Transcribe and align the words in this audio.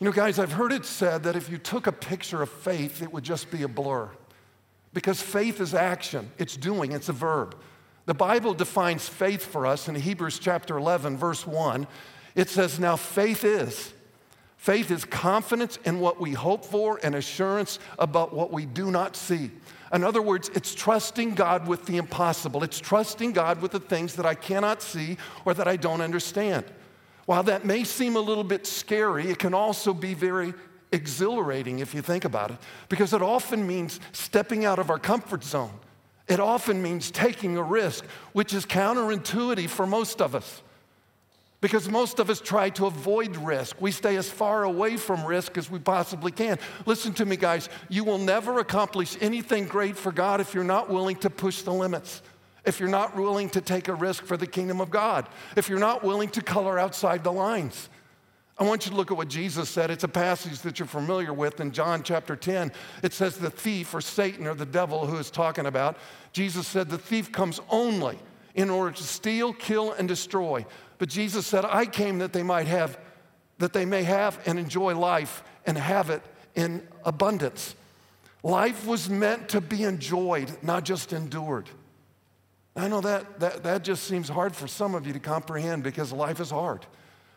You 0.00 0.04
know, 0.04 0.12
guys, 0.12 0.38
I've 0.38 0.52
heard 0.52 0.72
it 0.72 0.84
said 0.84 1.24
that 1.24 1.34
if 1.34 1.50
you 1.50 1.58
took 1.58 1.88
a 1.88 1.92
picture 1.92 2.40
of 2.40 2.48
faith, 2.48 3.02
it 3.02 3.12
would 3.12 3.24
just 3.24 3.50
be 3.50 3.62
a 3.64 3.68
blur. 3.68 4.08
Because 4.92 5.20
faith 5.20 5.60
is 5.60 5.74
action, 5.74 6.30
it's 6.38 6.56
doing, 6.56 6.92
it's 6.92 7.08
a 7.08 7.12
verb. 7.12 7.56
The 8.06 8.14
Bible 8.14 8.54
defines 8.54 9.08
faith 9.08 9.44
for 9.44 9.66
us 9.66 9.88
in 9.88 9.94
Hebrews 9.94 10.38
chapter 10.38 10.78
11, 10.78 11.16
verse 11.16 11.46
1. 11.46 11.86
It 12.34 12.48
says, 12.48 12.78
Now 12.78 12.96
faith 12.96 13.44
is. 13.44 13.92
Faith 14.56 14.90
is 14.90 15.04
confidence 15.04 15.78
in 15.84 16.00
what 16.00 16.20
we 16.20 16.32
hope 16.32 16.64
for 16.64 16.98
and 17.02 17.14
assurance 17.14 17.78
about 17.98 18.32
what 18.32 18.52
we 18.52 18.66
do 18.66 18.90
not 18.90 19.14
see. 19.14 19.50
In 19.92 20.04
other 20.04 20.22
words, 20.22 20.50
it's 20.54 20.74
trusting 20.74 21.34
God 21.34 21.66
with 21.66 21.86
the 21.86 21.96
impossible. 21.96 22.64
It's 22.64 22.80
trusting 22.80 23.32
God 23.32 23.60
with 23.60 23.72
the 23.72 23.80
things 23.80 24.16
that 24.16 24.26
I 24.26 24.34
cannot 24.34 24.80
see 24.82 25.16
or 25.44 25.54
that 25.54 25.68
I 25.68 25.76
don't 25.76 26.00
understand. 26.00 26.64
While 27.28 27.42
that 27.42 27.66
may 27.66 27.84
seem 27.84 28.16
a 28.16 28.20
little 28.20 28.42
bit 28.42 28.66
scary, 28.66 29.28
it 29.28 29.38
can 29.38 29.52
also 29.52 29.92
be 29.92 30.14
very 30.14 30.54
exhilarating 30.92 31.80
if 31.80 31.94
you 31.94 32.00
think 32.00 32.24
about 32.24 32.52
it, 32.52 32.56
because 32.88 33.12
it 33.12 33.20
often 33.20 33.66
means 33.66 34.00
stepping 34.12 34.64
out 34.64 34.78
of 34.78 34.88
our 34.88 34.98
comfort 34.98 35.44
zone. 35.44 35.78
It 36.26 36.40
often 36.40 36.82
means 36.82 37.10
taking 37.10 37.58
a 37.58 37.62
risk, 37.62 38.06
which 38.32 38.54
is 38.54 38.64
counterintuitive 38.64 39.68
for 39.68 39.86
most 39.86 40.22
of 40.22 40.34
us. 40.34 40.62
Because 41.60 41.86
most 41.86 42.18
of 42.18 42.30
us 42.30 42.40
try 42.40 42.70
to 42.70 42.86
avoid 42.86 43.36
risk. 43.36 43.78
We 43.78 43.90
stay 43.90 44.16
as 44.16 44.30
far 44.30 44.62
away 44.62 44.96
from 44.96 45.22
risk 45.26 45.58
as 45.58 45.70
we 45.70 45.80
possibly 45.80 46.32
can. 46.32 46.58
Listen 46.86 47.12
to 47.12 47.26
me, 47.26 47.36
guys. 47.36 47.68
You 47.90 48.04
will 48.04 48.16
never 48.16 48.58
accomplish 48.58 49.18
anything 49.20 49.66
great 49.66 49.98
for 49.98 50.12
God 50.12 50.40
if 50.40 50.54
you're 50.54 50.64
not 50.64 50.88
willing 50.88 51.16
to 51.16 51.28
push 51.28 51.60
the 51.60 51.74
limits, 51.74 52.22
if 52.64 52.80
you're 52.80 52.88
not 52.88 53.16
willing 53.16 53.48
to 53.50 53.60
take 53.60 53.88
a 53.88 53.94
risk 53.94 54.24
for 54.24 54.36
the 54.36 54.46
kingdom 54.46 54.80
of 54.80 54.90
God, 54.90 55.28
if 55.56 55.68
you're 55.68 55.78
not 55.78 56.04
willing 56.04 56.28
to 56.30 56.42
color 56.42 56.78
outside 56.78 57.24
the 57.24 57.32
lines. 57.32 57.88
I 58.58 58.64
want 58.64 58.84
you 58.84 58.90
to 58.90 58.96
look 58.96 59.12
at 59.12 59.16
what 59.16 59.28
Jesus 59.28 59.68
said. 59.68 59.90
It's 59.90 60.02
a 60.02 60.08
passage 60.08 60.60
that 60.60 60.80
you're 60.80 60.88
familiar 60.88 61.32
with 61.32 61.60
in 61.60 61.70
John 61.70 62.02
chapter 62.02 62.34
10. 62.34 62.72
It 63.04 63.12
says, 63.12 63.36
The 63.36 63.50
thief 63.50 63.94
or 63.94 64.00
Satan 64.00 64.48
or 64.48 64.54
the 64.54 64.66
devil 64.66 65.06
who 65.06 65.16
is 65.16 65.30
talking 65.30 65.66
about, 65.66 65.96
Jesus 66.32 66.66
said, 66.66 66.88
The 66.88 66.98
thief 66.98 67.30
comes 67.30 67.60
only 67.70 68.18
in 68.56 68.68
order 68.68 68.96
to 68.96 69.02
steal, 69.04 69.52
kill, 69.52 69.92
and 69.92 70.08
destroy. 70.08 70.66
But 70.98 71.08
Jesus 71.08 71.46
said, 71.46 71.64
I 71.64 71.86
came 71.86 72.18
that 72.18 72.32
they 72.32 72.42
might 72.42 72.66
have, 72.66 72.98
that 73.58 73.72
they 73.72 73.84
may 73.84 74.02
have 74.02 74.40
and 74.44 74.58
enjoy 74.58 74.98
life 74.98 75.44
and 75.64 75.78
have 75.78 76.10
it 76.10 76.22
in 76.56 76.86
abundance. 77.04 77.76
Life 78.42 78.84
was 78.86 79.08
meant 79.08 79.50
to 79.50 79.60
be 79.60 79.84
enjoyed, 79.84 80.50
not 80.62 80.84
just 80.84 81.12
endured. 81.12 81.68
I 82.78 82.88
know 82.88 83.00
that, 83.00 83.40
that, 83.40 83.62
that 83.64 83.84
just 83.84 84.04
seems 84.04 84.28
hard 84.28 84.54
for 84.54 84.68
some 84.68 84.94
of 84.94 85.06
you 85.06 85.12
to 85.12 85.18
comprehend 85.18 85.82
because 85.82 86.12
life 86.12 86.40
is 86.40 86.50
hard. 86.50 86.86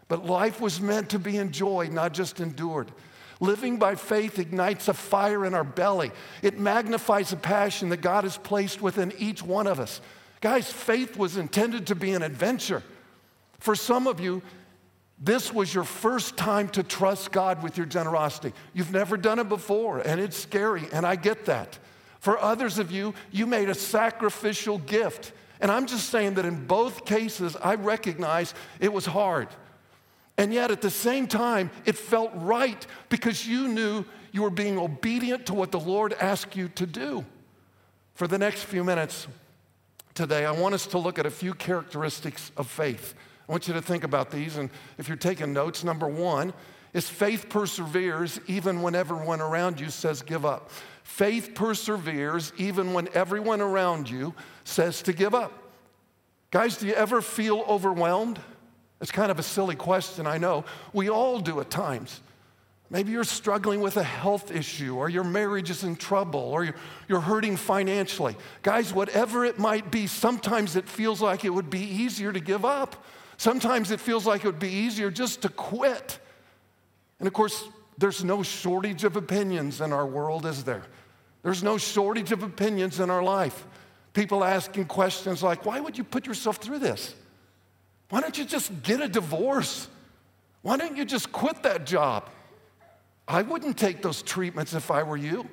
But 0.07 0.25
life 0.25 0.59
was 0.59 0.81
meant 0.81 1.09
to 1.09 1.19
be 1.19 1.37
enjoyed, 1.37 1.91
not 1.91 2.13
just 2.13 2.39
endured. 2.39 2.91
Living 3.39 3.77
by 3.77 3.95
faith 3.95 4.37
ignites 4.37 4.87
a 4.87 4.93
fire 4.93 5.45
in 5.45 5.53
our 5.53 5.63
belly. 5.63 6.11
It 6.43 6.59
magnifies 6.59 7.33
a 7.33 7.37
passion 7.37 7.89
that 7.89 8.01
God 8.01 8.23
has 8.23 8.37
placed 8.37 8.81
within 8.81 9.13
each 9.17 9.41
one 9.41 9.67
of 9.67 9.79
us. 9.79 9.99
Guys, 10.41 10.71
faith 10.71 11.17
was 11.17 11.37
intended 11.37 11.87
to 11.87 11.95
be 11.95 12.11
an 12.11 12.21
adventure. 12.23 12.83
For 13.59 13.75
some 13.75 14.07
of 14.07 14.19
you, 14.19 14.41
this 15.17 15.53
was 15.53 15.73
your 15.73 15.83
first 15.83 16.35
time 16.35 16.67
to 16.69 16.83
trust 16.83 17.31
God 17.31 17.63
with 17.63 17.77
your 17.77 17.85
generosity. 17.85 18.53
You've 18.73 18.91
never 18.91 19.17
done 19.17 19.39
it 19.39 19.49
before, 19.49 19.99
and 19.99 20.19
it's 20.19 20.37
scary, 20.37 20.87
and 20.91 21.05
I 21.05 21.15
get 21.15 21.45
that. 21.45 21.77
For 22.21 22.39
others 22.39 22.77
of 22.77 22.91
you, 22.91 23.15
you 23.31 23.47
made 23.47 23.67
a 23.67 23.73
sacrificial 23.73 24.77
gift. 24.77 25.33
And 25.59 25.71
I'm 25.71 25.87
just 25.87 26.09
saying 26.09 26.35
that 26.35 26.45
in 26.45 26.67
both 26.67 27.03
cases, 27.03 27.57
I 27.61 27.75
recognize 27.75 28.53
it 28.79 28.93
was 28.93 29.07
hard. 29.07 29.47
And 30.37 30.53
yet 30.53 30.69
at 30.69 30.81
the 30.81 30.91
same 30.91 31.25
time, 31.25 31.71
it 31.83 31.97
felt 31.97 32.31
right 32.35 32.85
because 33.09 33.47
you 33.47 33.67
knew 33.67 34.05
you 34.31 34.43
were 34.43 34.51
being 34.51 34.77
obedient 34.77 35.47
to 35.47 35.55
what 35.55 35.71
the 35.71 35.79
Lord 35.79 36.13
asked 36.13 36.55
you 36.55 36.69
to 36.69 36.85
do. 36.85 37.25
For 38.13 38.27
the 38.27 38.37
next 38.37 38.65
few 38.65 38.83
minutes 38.83 39.27
today, 40.13 40.45
I 40.45 40.51
want 40.51 40.75
us 40.75 40.85
to 40.87 40.99
look 40.99 41.17
at 41.17 41.25
a 41.25 41.31
few 41.31 41.55
characteristics 41.55 42.51
of 42.55 42.67
faith. 42.67 43.15
I 43.49 43.51
want 43.51 43.67
you 43.67 43.73
to 43.73 43.81
think 43.81 44.03
about 44.03 44.29
these. 44.29 44.57
And 44.57 44.69
if 44.99 45.07
you're 45.07 45.17
taking 45.17 45.53
notes, 45.53 45.83
number 45.83 46.07
one 46.07 46.53
is 46.93 47.09
faith 47.09 47.49
perseveres 47.49 48.39
even 48.47 48.81
when 48.81 48.95
everyone 48.95 49.41
around 49.41 49.79
you 49.79 49.89
says 49.89 50.21
give 50.21 50.45
up. 50.45 50.69
Faith 51.03 51.51
perseveres 51.55 52.53
even 52.57 52.93
when 52.93 53.09
everyone 53.13 53.61
around 53.61 54.09
you 54.09 54.33
says 54.63 55.01
to 55.03 55.13
give 55.13 55.33
up. 55.33 55.51
Guys, 56.51 56.77
do 56.77 56.87
you 56.87 56.93
ever 56.93 57.21
feel 57.21 57.63
overwhelmed? 57.67 58.39
It's 58.99 59.11
kind 59.11 59.31
of 59.31 59.39
a 59.39 59.43
silly 59.43 59.75
question, 59.75 60.27
I 60.27 60.37
know. 60.37 60.65
We 60.93 61.09
all 61.09 61.39
do 61.39 61.59
at 61.59 61.69
times. 61.69 62.21
Maybe 62.89 63.13
you're 63.13 63.23
struggling 63.23 63.79
with 63.79 63.95
a 63.95 64.03
health 64.03 64.51
issue, 64.51 64.97
or 64.97 65.07
your 65.07 65.23
marriage 65.23 65.69
is 65.69 65.85
in 65.85 65.95
trouble, 65.95 66.41
or 66.41 66.65
you're, 66.65 66.75
you're 67.07 67.21
hurting 67.21 67.55
financially. 67.55 68.35
Guys, 68.63 68.93
whatever 68.93 69.45
it 69.45 69.57
might 69.57 69.91
be, 69.91 70.07
sometimes 70.07 70.75
it 70.75 70.89
feels 70.89 71.21
like 71.21 71.45
it 71.45 71.49
would 71.51 71.69
be 71.69 71.79
easier 71.79 72.33
to 72.33 72.41
give 72.41 72.65
up. 72.65 73.05
Sometimes 73.37 73.91
it 73.91 74.01
feels 74.01 74.27
like 74.27 74.43
it 74.43 74.47
would 74.47 74.59
be 74.59 74.69
easier 74.69 75.09
just 75.09 75.41
to 75.43 75.49
quit. 75.49 76.19
And 77.21 77.27
of 77.27 77.33
course, 77.33 77.65
there's 77.99 78.23
no 78.23 78.41
shortage 78.41 79.03
of 79.03 79.15
opinions 79.15 79.79
in 79.79 79.93
our 79.93 80.07
world, 80.07 80.47
is 80.47 80.63
there? 80.63 80.81
There's 81.43 81.61
no 81.61 81.77
shortage 81.77 82.31
of 82.31 82.41
opinions 82.41 82.99
in 82.99 83.11
our 83.11 83.21
life. 83.21 83.63
People 84.13 84.43
asking 84.43 84.85
questions 84.85 85.43
like, 85.43 85.63
why 85.63 85.79
would 85.79 85.99
you 85.99 86.03
put 86.03 86.25
yourself 86.25 86.57
through 86.57 86.79
this? 86.79 87.13
Why 88.09 88.21
don't 88.21 88.35
you 88.35 88.43
just 88.43 88.81
get 88.81 89.01
a 89.01 89.07
divorce? 89.07 89.87
Why 90.63 90.77
don't 90.77 90.97
you 90.97 91.05
just 91.05 91.31
quit 91.31 91.61
that 91.61 91.85
job? 91.85 92.27
I 93.27 93.43
wouldn't 93.43 93.77
take 93.77 94.01
those 94.01 94.23
treatments 94.23 94.73
if 94.73 94.89
I 94.89 95.03
were 95.03 95.15
you. 95.15 95.47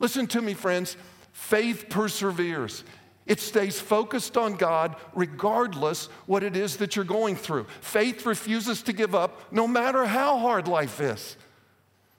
Listen 0.00 0.26
to 0.26 0.42
me, 0.42 0.54
friends. 0.54 0.96
Faith 1.30 1.86
perseveres. 1.88 2.82
It 3.26 3.40
stays 3.40 3.80
focused 3.80 4.36
on 4.36 4.54
God 4.54 4.96
regardless 5.14 6.06
what 6.26 6.42
it 6.42 6.56
is 6.56 6.76
that 6.76 6.94
you're 6.94 7.04
going 7.04 7.36
through. 7.36 7.66
Faith 7.80 8.24
refuses 8.24 8.82
to 8.82 8.92
give 8.92 9.14
up 9.14 9.52
no 9.52 9.66
matter 9.66 10.04
how 10.04 10.38
hard 10.38 10.68
life 10.68 11.00
is. 11.00 11.36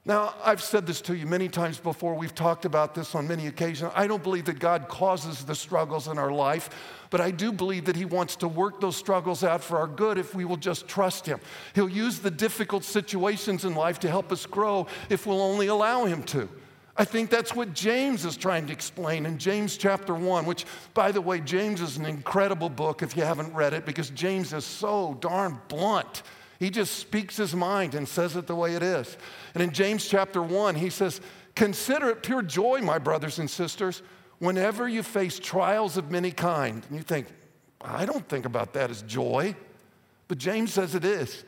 Now, 0.07 0.35
I've 0.41 0.63
said 0.63 0.87
this 0.87 1.01
to 1.01 1.17
you 1.17 1.25
many 1.25 1.49
times 1.49 1.79
before. 1.79 2.15
We've 2.15 2.33
talked 2.33 2.63
about 2.63 2.95
this 2.95 3.13
on 3.13 3.27
many 3.27 3.47
occasions. 3.47 3.91
I 3.93 4.07
don't 4.07 4.23
believe 4.23 4.45
that 4.45 4.57
God 4.57 4.87
causes 4.87 5.43
the 5.43 5.53
struggles 5.53 6.07
in 6.07 6.17
our 6.17 6.31
life, 6.31 6.69
but 7.09 7.19
I 7.19 7.29
do 7.29 7.51
believe 7.51 7.83
that 7.85 7.97
He 7.97 8.05
wants 8.05 8.37
to 8.37 8.47
work 8.47 8.79
those 8.79 8.95
struggles 8.95 9.43
out 9.43 9.61
for 9.61 9.77
our 9.77 9.87
good 9.87 10.17
if 10.17 10.33
we 10.33 10.45
will 10.45 10.55
just 10.55 10.87
trust 10.87 11.25
Him. 11.25 11.41
He'll 11.75 11.89
use 11.89 12.19
the 12.19 12.31
difficult 12.31 12.85
situations 12.85 13.65
in 13.65 13.75
life 13.75 13.99
to 13.99 14.09
help 14.09 14.31
us 14.31 14.45
grow 14.45 14.87
if 15.09 15.27
we'll 15.27 15.41
only 15.41 15.67
allow 15.67 16.05
Him 16.05 16.23
to. 16.23 16.47
I 16.99 17.05
think 17.05 17.29
that's 17.29 17.53
what 17.53 17.73
James 17.73 18.25
is 18.25 18.35
trying 18.35 18.65
to 18.67 18.73
explain 18.73 19.27
in 19.27 19.37
James 19.37 19.77
chapter 19.77 20.15
1, 20.15 20.45
which, 20.45 20.65
by 20.95 21.11
the 21.11 21.21
way, 21.21 21.39
James 21.39 21.79
is 21.79 21.97
an 21.97 22.05
incredible 22.05 22.69
book 22.69 23.03
if 23.03 23.15
you 23.15 23.23
haven't 23.23 23.53
read 23.53 23.73
it 23.73 23.85
because 23.85 24.09
James 24.09 24.51
is 24.51 24.65
so 24.65 25.15
darn 25.19 25.59
blunt. 25.67 26.23
He 26.59 26.71
just 26.71 26.95
speaks 26.95 27.37
his 27.37 27.55
mind 27.55 27.93
and 27.93 28.07
says 28.07 28.35
it 28.35 28.47
the 28.47 28.55
way 28.55 28.73
it 28.73 28.81
is. 28.81 29.15
And 29.53 29.61
in 29.61 29.71
James 29.71 30.07
chapter 30.07 30.41
1, 30.41 30.73
he 30.73 30.89
says, 30.89 31.21
Consider 31.53 32.09
it 32.09 32.23
pure 32.23 32.41
joy, 32.41 32.81
my 32.81 32.97
brothers 32.97 33.37
and 33.37 33.49
sisters, 33.49 34.01
whenever 34.39 34.87
you 34.87 35.03
face 35.03 35.37
trials 35.37 35.97
of 35.97 36.09
many 36.09 36.31
kind. 36.31 36.83
And 36.87 36.97
you 36.97 37.03
think, 37.03 37.27
I 37.79 38.05
don't 38.05 38.27
think 38.27 38.45
about 38.45 38.73
that 38.73 38.89
as 38.89 39.03
joy. 39.03 39.55
But 40.27 40.39
James 40.39 40.73
says 40.73 40.95
it 40.95 41.05
is. 41.05 41.43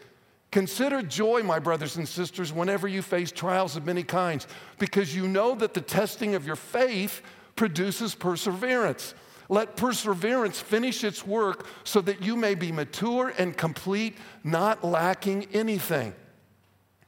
Consider 0.52 1.04
joy, 1.04 1.44
my 1.44 1.60
brothers 1.60 1.98
and 1.98 2.08
sisters, 2.08 2.52
whenever 2.52 2.88
you 2.88 3.02
face 3.02 3.32
trials 3.32 3.76
of 3.76 3.86
many 3.86 4.04
kinds, 4.04 4.48
because 4.80 5.16
you 5.16 5.28
know 5.28 5.54
that 5.56 5.74
the 5.74 5.82
testing 5.82 6.34
of 6.34 6.46
your 6.46 6.56
faith 6.56 7.22
produces 7.56 8.16
perseverance. 8.16 9.14
Let 9.48 9.76
perseverance 9.76 10.60
finish 10.60 11.04
its 11.04 11.26
work 11.26 11.68
so 11.84 12.02
that 12.02 12.24
you 12.24 12.36
may 12.36 12.56
be 12.56 12.72
mature 12.72 13.34
and 13.38 13.56
complete, 13.56 14.16
not 14.44 14.84
lacking 14.84 15.48
anything. 15.54 16.14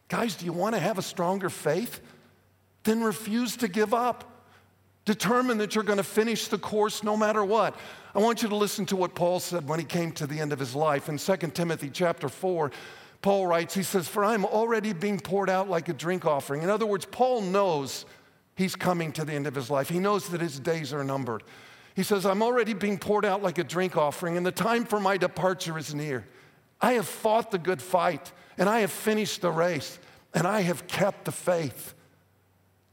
Guys, 0.08 0.36
do 0.36 0.46
you 0.46 0.54
want 0.54 0.76
to 0.76 0.80
have 0.80 0.98
a 0.98 1.04
stronger 1.04 1.50
faith? 1.50 2.02
Then 2.84 3.02
refuse 3.04 3.56
to 3.58 3.68
give 3.68 3.94
up. 3.94 4.46
Determine 5.06 5.58
that 5.60 5.74
you're 5.74 5.84
going 5.84 5.98
to 5.98 6.04
finish 6.04 6.48
the 6.48 6.58
course 6.58 7.04
no 7.04 7.18
matter 7.18 7.44
what. 7.44 7.76
I 8.14 8.20
want 8.20 8.44
you 8.44 8.50
to 8.50 8.56
listen 8.56 8.86
to 8.88 8.96
what 8.96 9.16
Paul 9.16 9.40
said 9.40 9.68
when 9.68 9.80
he 9.80 9.86
came 9.86 10.12
to 10.14 10.28
the 10.28 10.40
end 10.40 10.52
of 10.52 10.60
his 10.60 10.76
life 10.76 11.10
in 11.10 11.18
2 11.18 11.38
Timothy 11.54 11.90
chapter 11.92 12.28
4. 12.30 12.72
Paul 13.22 13.48
writes, 13.48 13.74
he 13.74 13.84
says, 13.84 14.08
For 14.08 14.26
I'm 14.26 14.46
already 14.46 14.94
being 14.94 15.20
poured 15.20 15.50
out 15.50 15.70
like 15.70 15.90
a 15.90 15.94
drink 15.94 16.26
offering. 16.26 16.64
In 16.64 16.70
other 16.70 16.86
words, 16.86 17.06
Paul 17.06 17.42
knows 17.42 18.06
he's 18.56 18.76
coming 18.76 19.12
to 19.14 19.26
the 19.26 19.34
end 19.34 19.48
of 19.48 19.56
his 19.56 19.70
life. 19.70 19.90
He 19.90 20.00
knows 20.00 20.30
that 20.30 20.42
his 20.42 20.60
days 20.60 20.94
are 20.94 21.04
numbered. 21.04 21.44
He 21.96 22.04
says, 22.04 22.26
I'm 22.26 22.42
already 22.42 22.74
being 22.74 22.98
poured 22.98 23.26
out 23.26 23.44
like 23.44 23.58
a 23.58 23.64
drink 23.64 23.98
offering, 23.98 24.38
and 24.38 24.46
the 24.46 24.52
time 24.52 24.86
for 24.86 25.00
my 25.00 25.18
departure 25.18 25.78
is 25.78 25.94
near. 25.94 26.26
I 26.80 26.94
have 26.94 27.08
fought 27.08 27.52
the 27.52 27.60
good 27.60 27.82
fight, 27.82 28.32
and 28.58 28.68
I 28.68 28.80
have 28.80 28.92
finished 28.92 29.42
the 29.42 29.52
race, 29.52 30.00
and 30.34 30.48
I 30.48 30.62
have 30.62 30.88
kept 30.88 31.26
the 31.26 31.32
faith. 31.32 31.94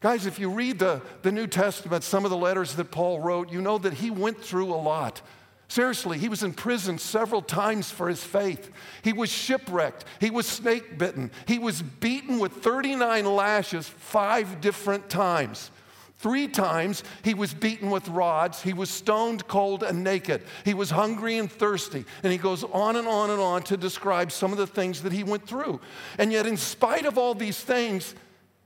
Guys, 0.00 0.26
if 0.26 0.38
you 0.38 0.50
read 0.50 0.78
the, 0.78 1.00
the 1.22 1.32
New 1.32 1.46
Testament, 1.46 2.04
some 2.04 2.24
of 2.24 2.30
the 2.30 2.36
letters 2.36 2.74
that 2.74 2.90
Paul 2.90 3.20
wrote, 3.20 3.50
you 3.50 3.60
know 3.60 3.78
that 3.78 3.94
he 3.94 4.10
went 4.10 4.40
through 4.40 4.72
a 4.72 4.76
lot. 4.76 5.22
Seriously, 5.68 6.16
he 6.16 6.30
was 6.30 6.42
in 6.42 6.54
prison 6.54 6.98
several 6.98 7.42
times 7.42 7.90
for 7.90 8.08
his 8.08 8.24
faith. 8.24 8.70
He 9.02 9.12
was 9.12 9.30
shipwrecked. 9.30 10.06
He 10.18 10.30
was 10.30 10.46
snake 10.46 10.96
bitten. 10.96 11.30
He 11.46 11.58
was 11.58 11.82
beaten 11.82 12.38
with 12.38 12.52
39 12.52 13.26
lashes 13.26 13.86
five 13.86 14.62
different 14.62 15.10
times. 15.10 15.70
Three 16.16 16.48
times 16.48 17.04
he 17.22 17.34
was 17.34 17.52
beaten 17.52 17.90
with 17.90 18.08
rods. 18.08 18.62
He 18.62 18.72
was 18.72 18.90
stoned, 18.90 19.46
cold, 19.46 19.82
and 19.82 20.02
naked. 20.02 20.42
He 20.64 20.74
was 20.74 20.90
hungry 20.90 21.36
and 21.36 21.52
thirsty. 21.52 22.04
And 22.22 22.32
he 22.32 22.38
goes 22.38 22.64
on 22.64 22.96
and 22.96 23.06
on 23.06 23.30
and 23.30 23.40
on 23.40 23.62
to 23.64 23.76
describe 23.76 24.32
some 24.32 24.50
of 24.50 24.58
the 24.58 24.66
things 24.66 25.02
that 25.02 25.12
he 25.12 25.22
went 25.22 25.46
through. 25.46 25.80
And 26.16 26.32
yet, 26.32 26.46
in 26.46 26.56
spite 26.56 27.04
of 27.04 27.18
all 27.18 27.34
these 27.34 27.60
things, 27.60 28.14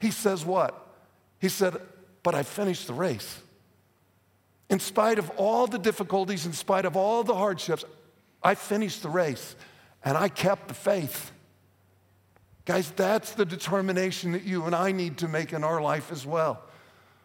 he 0.00 0.12
says 0.12 0.46
what? 0.46 0.86
He 1.40 1.48
said, 1.48 1.76
But 2.22 2.34
I 2.36 2.42
finished 2.42 2.86
the 2.86 2.94
race. 2.94 3.40
In 4.72 4.80
spite 4.80 5.18
of 5.18 5.28
all 5.36 5.66
the 5.66 5.78
difficulties, 5.78 6.46
in 6.46 6.54
spite 6.54 6.86
of 6.86 6.96
all 6.96 7.22
the 7.22 7.34
hardships, 7.34 7.84
I 8.42 8.54
finished 8.54 9.02
the 9.02 9.10
race 9.10 9.54
and 10.02 10.16
I 10.16 10.30
kept 10.30 10.68
the 10.68 10.74
faith. 10.74 11.30
Guys, 12.64 12.90
that's 12.92 13.32
the 13.32 13.44
determination 13.44 14.32
that 14.32 14.44
you 14.44 14.64
and 14.64 14.74
I 14.74 14.90
need 14.90 15.18
to 15.18 15.28
make 15.28 15.52
in 15.52 15.62
our 15.62 15.82
life 15.82 16.10
as 16.10 16.24
well. 16.24 16.62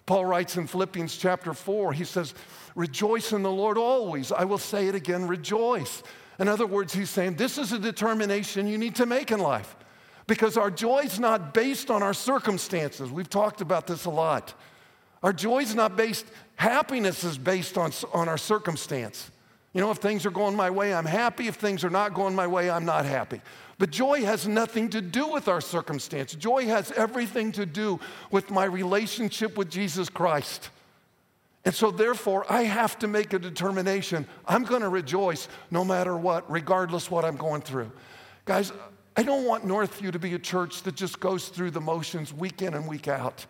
Paul 0.06 0.26
writes 0.26 0.58
in 0.58 0.68
Philippians 0.68 1.16
chapter 1.16 1.54
4, 1.54 1.94
he 1.94 2.04
says, 2.04 2.34
Rejoice 2.76 3.32
in 3.32 3.44
the 3.44 3.52
Lord 3.52 3.78
always. 3.78 4.34
I 4.34 4.44
will 4.44 4.58
say 4.58 4.90
it 4.90 4.96
again, 4.96 5.26
rejoice. 5.26 6.04
In 6.40 6.50
other 6.50 6.68
words, 6.68 6.94
he's 6.94 7.10
saying 7.10 7.36
this 7.36 7.58
is 7.58 7.72
a 7.72 7.80
determination 7.80 8.68
you 8.68 8.78
need 8.78 8.96
to 8.96 9.06
make 9.06 9.32
in 9.32 9.40
life 9.40 9.74
because 10.28 10.58
our 10.58 10.70
joy 10.70 11.00
is 11.00 11.18
not 11.18 11.54
based 11.54 11.92
on 11.92 12.04
our 12.04 12.14
circumstances. 12.14 13.10
We've 13.10 13.30
talked 13.30 13.62
about 13.62 13.88
this 13.88 14.04
a 14.04 14.10
lot. 14.10 14.54
Our 15.24 15.34
joy 15.34 15.60
is 15.60 15.75
not 15.75 15.96
based, 15.96 16.25
happiness 16.56 17.24
is 17.24 17.38
based 17.38 17.78
on, 17.78 17.92
on 18.14 18.30
our 18.30 18.38
circumstance. 18.38 19.31
You 19.74 19.81
know, 19.81 19.92
if 19.92 19.98
things 19.98 20.25
are 20.25 20.31
going 20.31 20.56
my 20.56 20.69
way, 20.69 20.94
I'm 20.94 21.06
happy. 21.06 21.48
If 21.48 21.56
things 21.56 21.84
are 21.84 21.90
not 21.90 22.14
going 22.14 22.34
my 22.34 22.48
way, 22.48 22.69
I'm 22.69 22.86
not 22.86 23.06
happy. 23.06 23.42
But 23.78 23.92
joy 23.92 24.24
has 24.24 24.48
nothing 24.48 24.90
to 24.90 25.02
do 25.02 25.28
with 25.28 25.48
our 25.48 25.62
circumstance. 25.62 26.34
Joy 26.34 26.66
has 26.66 26.92
everything 26.94 27.52
to 27.52 27.66
do 27.66 28.00
with 28.31 28.50
my 28.50 28.64
relationship 28.64 29.56
with 29.56 29.69
Jesus 29.69 30.10
Christ. 30.10 30.72
And 31.63 31.75
so, 31.75 31.92
therefore, 31.92 32.46
I 32.50 32.63
have 32.63 32.98
to 33.00 33.08
make 33.08 33.34
a 33.34 33.40
determination. 33.40 34.25
I'm 34.48 34.63
going 34.63 34.81
to 34.81 34.90
rejoice 34.90 35.48
no 35.70 35.84
matter 35.84 36.18
what, 36.18 36.50
regardless 36.50 37.12
what 37.12 37.25
I'm 37.25 37.36
going 37.36 37.62
through. 37.62 37.92
Guys, 38.46 38.72
I 39.16 39.24
don't 39.24 39.46
want 39.46 39.66
Northview 39.66 40.12
to 40.12 40.20
be 40.20 40.34
a 40.34 40.40
church 40.40 40.84
that 40.84 40.96
just 40.96 41.20
goes 41.20 41.50
through 41.50 41.72
the 41.72 41.81
motions 41.81 42.34
week 42.34 42.62
in 42.62 42.74
and 42.74 42.88
week 42.88 43.08
out. 43.08 43.46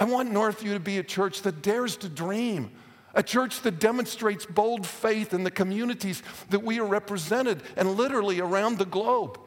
I 0.00 0.04
want 0.04 0.32
Northview 0.32 0.72
to 0.72 0.80
be 0.80 0.96
a 0.96 1.02
church 1.02 1.42
that 1.42 1.60
dares 1.60 1.98
to 1.98 2.08
dream, 2.08 2.70
a 3.14 3.22
church 3.22 3.60
that 3.60 3.78
demonstrates 3.78 4.46
bold 4.46 4.86
faith 4.86 5.34
in 5.34 5.44
the 5.44 5.50
communities 5.50 6.22
that 6.48 6.62
we 6.62 6.80
are 6.80 6.86
represented 6.86 7.62
and 7.76 7.96
literally 7.96 8.40
around 8.40 8.78
the 8.78 8.86
globe. 8.86 9.38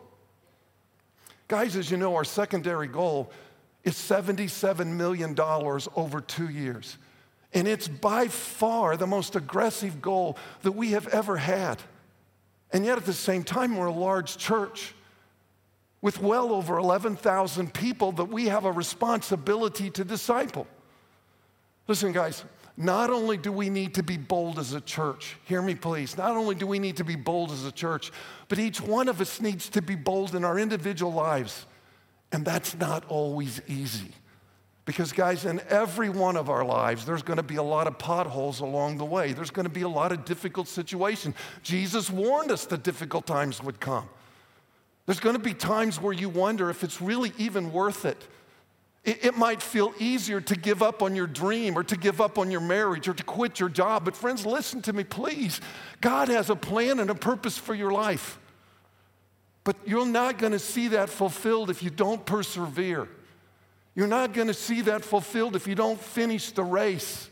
Guys, 1.47 1.75
as 1.75 1.89
you 1.89 1.97
know, 1.97 2.15
our 2.15 2.23
secondary 2.23 2.87
goal 2.87 3.31
is 3.83 3.95
$77 3.95 4.87
million 4.87 5.35
over 5.39 6.21
two 6.21 6.49
years. 6.49 6.97
And 7.51 7.67
it's 7.67 7.87
by 7.87 8.27
far 8.27 8.95
the 8.95 9.07
most 9.07 9.35
aggressive 9.35 10.01
goal 10.01 10.37
that 10.61 10.71
we 10.73 10.91
have 10.91 11.07
ever 11.07 11.37
had. 11.37 11.79
And 12.71 12.85
yet, 12.85 12.97
at 12.97 13.05
the 13.05 13.13
same 13.13 13.43
time, 13.43 13.75
we're 13.75 13.87
a 13.87 13.91
large 13.91 14.37
church 14.37 14.93
with 16.03 16.21
well 16.21 16.51
over 16.53 16.77
11,000 16.77 17.73
people 17.73 18.11
that 18.11 18.25
we 18.25 18.47
have 18.47 18.65
a 18.65 18.71
responsibility 18.71 19.89
to 19.89 20.03
disciple. 20.03 20.67
Listen, 21.87 22.11
guys, 22.11 22.43
not 22.75 23.09
only 23.09 23.37
do 23.37 23.53
we 23.53 23.69
need 23.69 23.93
to 23.93 24.03
be 24.03 24.17
bold 24.17 24.59
as 24.59 24.73
a 24.73 24.81
church, 24.81 25.37
hear 25.45 25.61
me 25.61 25.75
please, 25.75 26.17
not 26.17 26.35
only 26.35 26.55
do 26.55 26.67
we 26.67 26.77
need 26.77 26.97
to 26.97 27.05
be 27.05 27.15
bold 27.15 27.51
as 27.51 27.65
a 27.65 27.71
church, 27.71 28.11
but 28.49 28.59
each 28.59 28.81
one 28.81 29.07
of 29.07 29.21
us 29.21 29.39
needs 29.39 29.69
to 29.69 29.81
be 29.81 29.95
bold 29.95 30.35
in 30.35 30.43
our 30.43 30.59
individual 30.59 31.13
lives. 31.13 31.65
And 32.33 32.43
that's 32.43 32.75
not 32.75 33.05
always 33.07 33.61
easy. 33.67 34.11
Because, 34.85 35.13
guys, 35.13 35.45
in 35.45 35.61
every 35.69 36.09
one 36.09 36.35
of 36.35 36.49
our 36.49 36.65
lives, 36.65 37.05
there's 37.05 37.23
going 37.23 37.37
to 37.37 37.43
be 37.43 37.55
a 37.55 37.63
lot 37.63 37.87
of 37.87 37.97
potholes 37.97 38.59
along 38.59 38.97
the 38.97 39.05
way. 39.05 39.31
There's 39.31 39.51
going 39.51 39.67
to 39.67 39.71
be 39.71 39.83
a 39.83 39.87
lot 39.87 40.11
of 40.11 40.25
difficult 40.25 40.67
situations. 40.67 41.35
Jesus 41.61 42.09
warned 42.09 42.51
us 42.51 42.65
that 42.65 42.83
difficult 42.83 43.25
times 43.25 43.63
would 43.63 43.79
come. 43.79 44.09
There's 45.05 45.19
going 45.19 45.35
to 45.35 45.41
be 45.41 45.53
times 45.53 45.99
where 45.99 46.13
you 46.13 46.29
wonder 46.29 46.69
if 46.69 46.83
it's 46.83 47.01
really 47.01 47.33
even 47.37 47.73
worth 47.73 48.05
it. 48.05 48.17
it. 49.03 49.25
It 49.25 49.37
might 49.37 49.61
feel 49.61 49.93
easier 49.99 50.39
to 50.41 50.55
give 50.55 50.81
up 50.81 51.01
on 51.01 51.15
your 51.15 51.27
dream 51.27 51.77
or 51.77 51.83
to 51.83 51.97
give 51.97 52.21
up 52.21 52.37
on 52.37 52.49
your 52.51 52.61
marriage 52.61 53.07
or 53.07 53.13
to 53.13 53.23
quit 53.23 53.59
your 53.59 53.69
job. 53.69 54.05
But, 54.05 54.15
friends, 54.15 54.45
listen 54.45 54.81
to 54.83 54.93
me, 54.93 55.03
please. 55.03 55.59
God 55.99 56.29
has 56.29 56.49
a 56.49 56.55
plan 56.55 56.99
and 56.99 57.09
a 57.09 57.15
purpose 57.15 57.57
for 57.57 57.75
your 57.75 57.91
life. 57.91 58.39
But 59.65 59.75
you're 59.85 60.05
not 60.05 60.37
going 60.37 60.53
to 60.53 60.59
see 60.59 60.89
that 60.89 61.09
fulfilled 61.09 61.69
if 61.69 61.83
you 61.83 61.89
don't 61.89 62.25
persevere. 62.25 63.07
You're 63.95 64.07
not 64.07 64.33
going 64.33 64.47
to 64.47 64.53
see 64.53 64.81
that 64.81 65.03
fulfilled 65.03 65.55
if 65.55 65.67
you 65.67 65.75
don't 65.75 65.99
finish 65.99 66.51
the 66.51 66.63
race. 66.63 67.29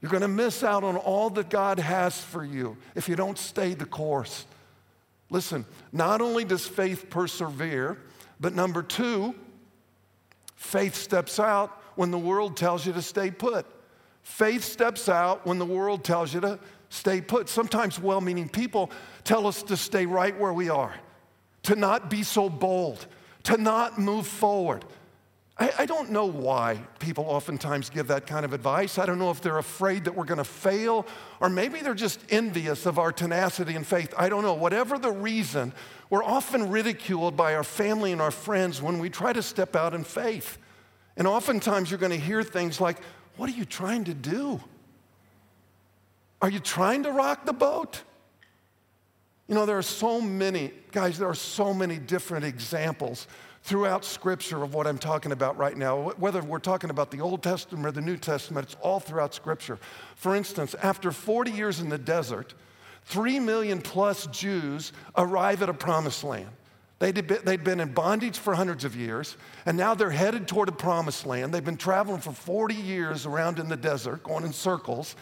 You're 0.00 0.10
going 0.10 0.22
to 0.22 0.28
miss 0.28 0.62
out 0.62 0.84
on 0.84 0.96
all 0.96 1.30
that 1.30 1.50
God 1.50 1.78
has 1.78 2.20
for 2.20 2.44
you 2.44 2.76
if 2.94 3.08
you 3.08 3.16
don't 3.16 3.38
stay 3.38 3.74
the 3.74 3.84
course. 3.84 4.46
Listen, 5.30 5.64
not 5.92 6.20
only 6.20 6.44
does 6.44 6.66
faith 6.66 7.10
persevere, 7.10 7.98
but 8.38 8.54
number 8.54 8.82
two, 8.82 9.34
faith 10.54 10.94
steps 10.94 11.40
out 11.40 11.82
when 11.96 12.10
the 12.10 12.18
world 12.18 12.56
tells 12.56 12.86
you 12.86 12.92
to 12.92 13.02
stay 13.02 13.30
put. 13.30 13.66
Faith 14.22 14.64
steps 14.64 15.08
out 15.08 15.46
when 15.46 15.58
the 15.58 15.64
world 15.64 16.04
tells 16.04 16.34
you 16.34 16.40
to 16.40 16.58
stay 16.90 17.20
put. 17.20 17.48
Sometimes 17.48 17.98
well 17.98 18.20
meaning 18.20 18.48
people 18.48 18.90
tell 19.24 19.46
us 19.46 19.62
to 19.64 19.76
stay 19.76 20.06
right 20.06 20.38
where 20.38 20.52
we 20.52 20.68
are, 20.68 20.94
to 21.64 21.76
not 21.76 22.10
be 22.10 22.22
so 22.22 22.48
bold, 22.48 23.06
to 23.44 23.56
not 23.56 23.98
move 23.98 24.26
forward. 24.26 24.84
I, 25.58 25.72
I, 25.78 25.86
don't 25.86 26.10
know 26.10 26.26
why 26.26 26.78
people 26.98 27.24
oftentimes 27.24 27.88
give 27.88 28.08
that 28.08 28.26
kind 28.26 28.44
of 28.44 28.52
advice. 28.52 28.98
I 28.98 29.06
don't 29.06 29.18
know 29.18 29.30
if 29.30 29.40
they're 29.40 29.56
afraid 29.56 30.04
that 30.04 30.14
we're 30.14 30.26
going 30.26 30.38
to 30.38 30.44
fail, 30.44 31.06
or 31.40 31.48
maybe 31.48 31.80
they're 31.80 31.94
just 31.94 32.20
envious 32.28 32.84
of 32.84 32.98
our 32.98 33.10
tenacity 33.10 33.74
and 33.74 33.86
faith. 33.86 34.12
I 34.18 34.28
don't 34.28 34.42
know. 34.42 34.52
Whatever 34.52 34.98
the 34.98 35.10
reason, 35.10 35.72
we're 36.10 36.24
often 36.24 36.68
ridiculed 36.68 37.36
by 37.36 37.54
our 37.54 37.64
family 37.64 38.12
and 38.12 38.20
our 38.20 38.30
friends 38.30 38.82
when 38.82 38.98
we 38.98 39.08
try 39.08 39.32
to 39.32 39.42
step 39.42 39.74
out 39.74 39.94
in 39.94 40.04
faith. 40.04 40.58
And 41.16 41.26
oftentimes 41.26 41.90
you're 41.90 42.00
going 42.00 42.12
to 42.12 42.18
hear 42.18 42.42
things 42.42 42.78
like, 42.78 42.98
What 43.36 43.48
are 43.48 43.56
you 43.56 43.64
trying 43.64 44.04
to 44.04 44.14
do? 44.14 44.60
Are 46.42 46.50
you 46.50 46.60
trying 46.60 47.04
to 47.04 47.12
rock 47.12 47.46
the 47.46 47.54
boat? 47.54 48.02
You 49.48 49.54
know, 49.54 49.64
there 49.64 49.78
are 49.78 49.82
so 49.82 50.20
many, 50.20 50.72
guys, 50.92 51.18
there 51.18 51.28
are 51.28 51.34
so 51.34 51.72
many 51.72 51.98
different 51.98 52.44
examples 52.44 53.26
throughout 53.66 54.04
Scripture 54.04 54.62
of 54.62 54.74
what 54.74 54.86
I'm 54.86 54.96
talking 54.96 55.32
about 55.32 55.58
right 55.58 55.76
now. 55.76 56.10
Whether 56.18 56.40
we're 56.40 56.60
talking 56.60 56.88
about 56.88 57.10
the 57.10 57.20
Old 57.20 57.42
Testament 57.42 57.84
or 57.84 57.90
the 57.90 58.00
New 58.00 58.16
Testament, 58.16 58.68
it's 58.68 58.76
all 58.80 59.00
throughout 59.00 59.34
Scripture. 59.34 59.80
For 60.14 60.36
instance, 60.36 60.76
after 60.84 61.10
40 61.10 61.50
years 61.50 61.80
in 61.80 61.88
the 61.88 61.98
desert, 61.98 62.54
three 63.06 63.40
million 63.40 63.82
plus 63.82 64.28
Jews 64.28 64.92
arrive 65.16 65.64
at 65.64 65.68
a 65.68 65.74
promised 65.74 66.22
land. 66.22 66.48
They'd 67.00 67.26
been, 67.26 67.40
they'd 67.44 67.64
been 67.64 67.80
in 67.80 67.92
bondage 67.92 68.38
for 68.38 68.54
hundreds 68.54 68.84
of 68.84 68.94
years, 68.94 69.36
and 69.66 69.76
now 69.76 69.94
they're 69.94 70.10
headed 70.10 70.46
toward 70.46 70.68
a 70.68 70.72
promised 70.72 71.26
land. 71.26 71.52
They've 71.52 71.64
been 71.64 71.76
traveling 71.76 72.20
for 72.20 72.32
40 72.32 72.72
years 72.72 73.26
around 73.26 73.58
in 73.58 73.68
the 73.68 73.76
desert, 73.76 74.22
going 74.22 74.44
in 74.44 74.52
circles. 74.52 75.16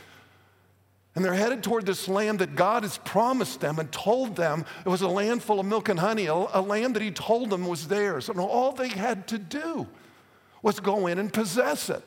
And 1.14 1.24
they're 1.24 1.34
headed 1.34 1.62
toward 1.62 1.86
this 1.86 2.08
land 2.08 2.40
that 2.40 2.56
God 2.56 2.82
has 2.82 2.98
promised 2.98 3.60
them 3.60 3.78
and 3.78 3.90
told 3.92 4.34
them 4.34 4.64
it 4.84 4.88
was 4.88 5.02
a 5.02 5.08
land 5.08 5.42
full 5.42 5.60
of 5.60 5.66
milk 5.66 5.88
and 5.88 6.00
honey, 6.00 6.26
a, 6.26 6.34
a, 6.34 6.60
land 6.60 6.96
that 6.96 7.02
He 7.02 7.12
told 7.12 7.50
them 7.50 7.66
was 7.66 7.86
theirs. 7.86 8.28
And 8.28 8.40
all 8.40 8.72
they 8.72 8.88
had 8.88 9.28
to 9.28 9.38
do 9.38 9.86
was 10.60 10.80
go 10.80 11.06
in 11.06 11.18
and 11.18 11.32
possess 11.32 11.88
it. 11.88 12.02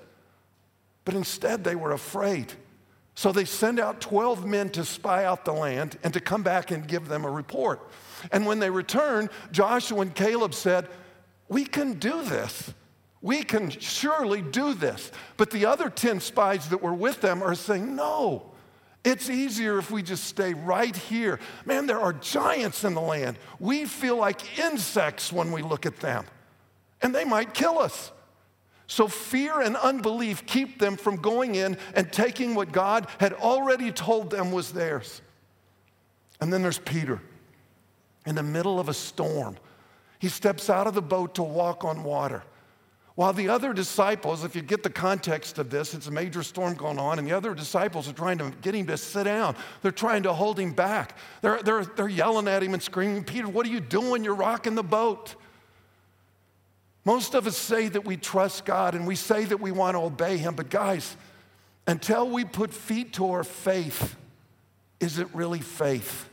But 1.06 1.16
instead, 1.16 1.64
they 1.64 1.76
were 1.76 1.94
afraid. 1.94 2.52
So 3.16 3.32
they 3.32 3.46
send 3.46 3.80
out 3.80 4.02
12 4.02 4.46
men 4.46 4.70
to 4.72 4.84
spy 4.84 5.24
out 5.24 5.46
the 5.46 5.54
land 5.54 5.98
and 6.04 6.14
to 6.14 6.20
come 6.20 6.44
back 6.44 6.70
and 6.72 6.86
give 6.86 7.08
them 7.08 7.24
a 7.24 7.32
report. 7.32 7.90
And 8.32 8.46
when 8.46 8.60
they 8.60 8.70
returned, 8.70 9.30
Joshua 9.52 10.02
and 10.02 10.14
Caleb 10.14 10.54
said, 10.54 10.88
We 11.48 11.64
can 11.66 11.94
do 11.94 12.24
this. 12.24 12.74
We 13.22 13.44
can 13.44 13.70
surely 13.70 14.42
do 14.42 14.74
this. 14.74 15.12
But 15.38 15.50
the 15.50 15.66
other 15.66 15.90
10 15.90 16.20
spies 16.20 16.70
that 16.70 16.84
were 16.84 16.94
with 16.94 17.22
them 17.22 17.42
are 17.42 17.56
saying, 17.56 17.96
No. 17.96 18.52
It's 19.08 19.30
easier 19.30 19.78
if 19.78 19.90
we 19.90 20.04
just 20.04 20.26
stay 20.26 20.54
right 20.54 20.94
here. 20.94 21.40
Man, 21.66 21.88
there 21.88 22.02
are 22.02 22.12
giants 22.12 22.84
in 22.84 22.94
the 22.94 23.00
land. 23.00 23.38
We 23.58 23.86
feel 23.86 24.18
like 24.18 24.60
insects 24.60 25.32
when 25.32 25.54
we 25.54 25.62
look 25.62 25.86
at 25.86 26.02
them, 26.02 26.26
and 27.02 27.16
they 27.16 27.24
might 27.24 27.54
kill 27.54 27.80
us. 27.80 28.12
So, 28.86 29.08
fear 29.08 29.62
and 29.62 29.78
unbelief 29.78 30.46
keep 30.46 30.78
them 30.78 30.98
from 30.98 31.16
going 31.16 31.56
in 31.56 31.78
and 31.96 32.12
taking 32.12 32.54
what 32.54 32.74
God 32.74 33.08
had 33.18 33.32
already 33.32 33.94
told 33.94 34.30
them 34.30 34.52
was 34.52 34.74
theirs. 34.74 35.22
And 36.42 36.52
then 36.52 36.62
there's 36.62 36.80
Peter 36.80 37.22
in 38.26 38.36
the 38.36 38.44
middle 38.44 38.78
of 38.78 38.90
a 38.90 38.94
storm. 38.94 39.56
He 40.20 40.28
steps 40.28 40.70
out 40.70 40.86
of 40.86 40.96
the 40.96 41.02
boat 41.02 41.36
to 41.36 41.44
walk 41.44 41.86
on 41.86 42.04
water. 42.04 42.44
While 43.18 43.34
the 43.34 43.50
other 43.50 43.74
disciples, 43.74 44.44
if 44.44 44.56
you 44.56 44.62
get 44.62 44.84
the 44.84 44.92
context 44.92 45.58
of 45.58 45.72
this, 45.72 45.96
it's 45.96 46.06
a 46.06 46.12
major 46.12 46.44
storm 46.44 46.76
going 46.76 47.00
on, 47.00 47.18
and 47.18 47.28
the 47.28 47.32
other 47.32 47.56
disciples 47.56 48.08
are 48.08 48.14
trying 48.14 48.38
to 48.38 48.52
get 48.62 48.76
him 48.76 48.86
to 48.86 48.96
sit 48.96 49.24
down. 49.24 49.56
They're 49.82 49.92
trying 49.92 50.22
to 50.22 50.34
hold 50.34 50.60
him 50.60 50.72
back. 50.72 51.18
They're, 51.42 51.60
they're, 51.64 51.84
they're 51.84 52.08
yelling 52.08 52.48
at 52.48 52.62
him 52.62 52.76
and 52.76 52.84
screaming, 52.84 53.24
Peter, 53.24 53.48
what 53.48 53.66
are 53.66 53.70
you 53.70 53.80
doing? 53.80 54.24
You're 54.24 54.36
rocking 54.36 54.76
the 54.76 54.84
boat. 54.84 55.34
Most 57.06 57.34
of 57.34 57.48
us 57.48 57.58
say 57.58 57.88
that 57.88 58.06
we 58.06 58.18
trust 58.18 58.66
God 58.66 58.94
and 58.94 59.08
we 59.08 59.16
say 59.16 59.46
that 59.46 59.60
we 59.60 59.72
want 59.72 59.96
to 59.96 60.02
obey 60.02 60.38
him, 60.38 60.54
but 60.54 60.70
guys, 60.70 61.18
until 61.88 62.30
we 62.30 62.46
put 62.46 62.72
feet 62.72 63.14
to 63.14 63.32
our 63.32 63.44
faith, 63.44 64.16
is 65.00 65.18
it 65.18 65.28
really 65.34 65.62
faith? 65.62 66.30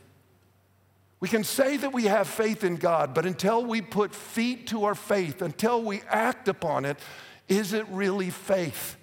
We 1.25 1.29
can 1.29 1.43
say 1.43 1.75
that 1.77 1.91
we 1.91 2.03
have 2.03 2.27
faith 2.27 2.63
in 2.63 2.75
God, 2.75 3.15
but 3.15 3.25
until 3.25 3.65
we 3.65 3.81
put 3.81 4.13
feet 4.13 4.67
to 4.67 4.83
our 4.83 4.93
faith, 4.93 5.41
until 5.41 5.81
we 5.81 6.03
act 6.07 6.47
upon 6.47 6.85
it, 6.85 6.99
is 7.47 7.73
it 7.73 7.87
really 7.89 8.29
faith? 8.29 8.95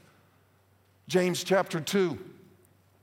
James 1.08 1.42
chapter 1.42 1.80
2, 1.80 2.16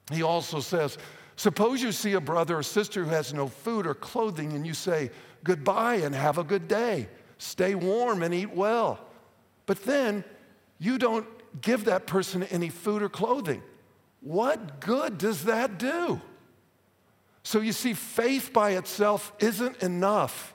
he 0.10 0.24
also 0.24 0.62
says, 0.62 0.98
Suppose 1.36 1.82
you 1.82 1.92
see 1.92 2.14
a 2.14 2.22
brother 2.22 2.60
or 2.60 2.64
sister 2.64 3.04
who 3.04 3.10
has 3.10 3.34
no 3.34 3.50
food 3.50 3.86
or 3.86 3.94
clothing, 3.94 4.54
and 4.54 4.66
you 4.66 4.74
say, 4.74 5.12
Goodbye 5.44 5.96
and 5.96 6.16
have 6.16 6.38
a 6.38 6.44
good 6.46 6.70
day. 6.70 7.10
Stay 7.40 7.76
warm 7.76 8.24
and 8.24 8.34
eat 8.34 8.56
well. 8.56 9.06
But 9.66 9.84
then 9.84 10.24
you 10.78 10.98
don't 10.98 11.28
give 11.60 11.84
that 11.84 12.08
person 12.08 12.44
any 12.44 12.70
food 12.70 13.02
or 13.02 13.10
clothing. 13.10 13.64
What 14.22 14.80
good 14.80 15.18
does 15.18 15.44
that 15.44 15.78
do? 15.78 16.22
So 17.44 17.62
you 17.62 17.74
see, 17.74 17.94
faith 17.94 18.52
by 18.54 18.72
itself 18.72 19.34
isn't 19.40 19.82
enough 19.82 20.54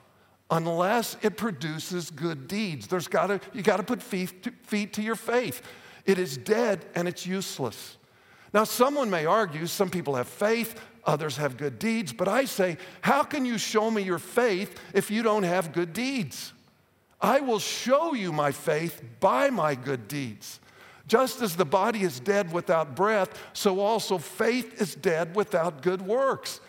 unless 0.50 1.16
it 1.22 1.36
produces 1.36 2.10
good 2.10 2.46
deeds. 2.46 2.86
There's 2.86 3.08
gotta, 3.08 3.40
you 3.52 3.62
got 3.62 3.78
to 3.78 3.82
put 3.82 4.02
feet 4.02 4.42
to, 4.44 4.52
feet 4.62 4.92
to 4.94 5.02
your 5.02 5.16
faith. 5.16 5.62
It 6.04 6.18
is 6.18 6.36
dead 6.36 6.84
and 6.94 7.08
it's 7.08 7.26
useless. 7.26 7.96
Now, 8.52 8.64
someone 8.64 9.10
may 9.10 9.26
argue, 9.26 9.66
some 9.66 9.90
people 9.90 10.14
have 10.14 10.28
faith, 10.28 10.80
others 11.04 11.36
have 11.38 11.56
good 11.56 11.78
deeds, 11.78 12.12
but 12.12 12.28
I 12.28 12.44
say, 12.44 12.76
how 13.00 13.24
can 13.24 13.44
you 13.44 13.58
show 13.58 13.90
me 13.90 14.02
your 14.02 14.18
faith 14.18 14.78
if 14.92 15.10
you 15.10 15.22
don't 15.22 15.42
have 15.42 15.72
good 15.72 15.92
deeds? 15.92 16.52
I 17.20 17.40
will 17.40 17.58
show 17.58 18.14
you 18.14 18.32
my 18.32 18.52
faith 18.52 19.02
by 19.18 19.50
my 19.50 19.74
good 19.74 20.06
deeds. 20.06 20.60
Just 21.06 21.42
as 21.42 21.56
the 21.56 21.64
body 21.64 22.02
is 22.02 22.20
dead 22.20 22.52
without 22.52 22.94
breath, 22.94 23.38
so 23.54 23.80
also 23.80 24.18
faith 24.18 24.80
is 24.80 24.94
dead 24.94 25.34
without 25.34 25.82
good 25.82 26.02
works. 26.02 26.60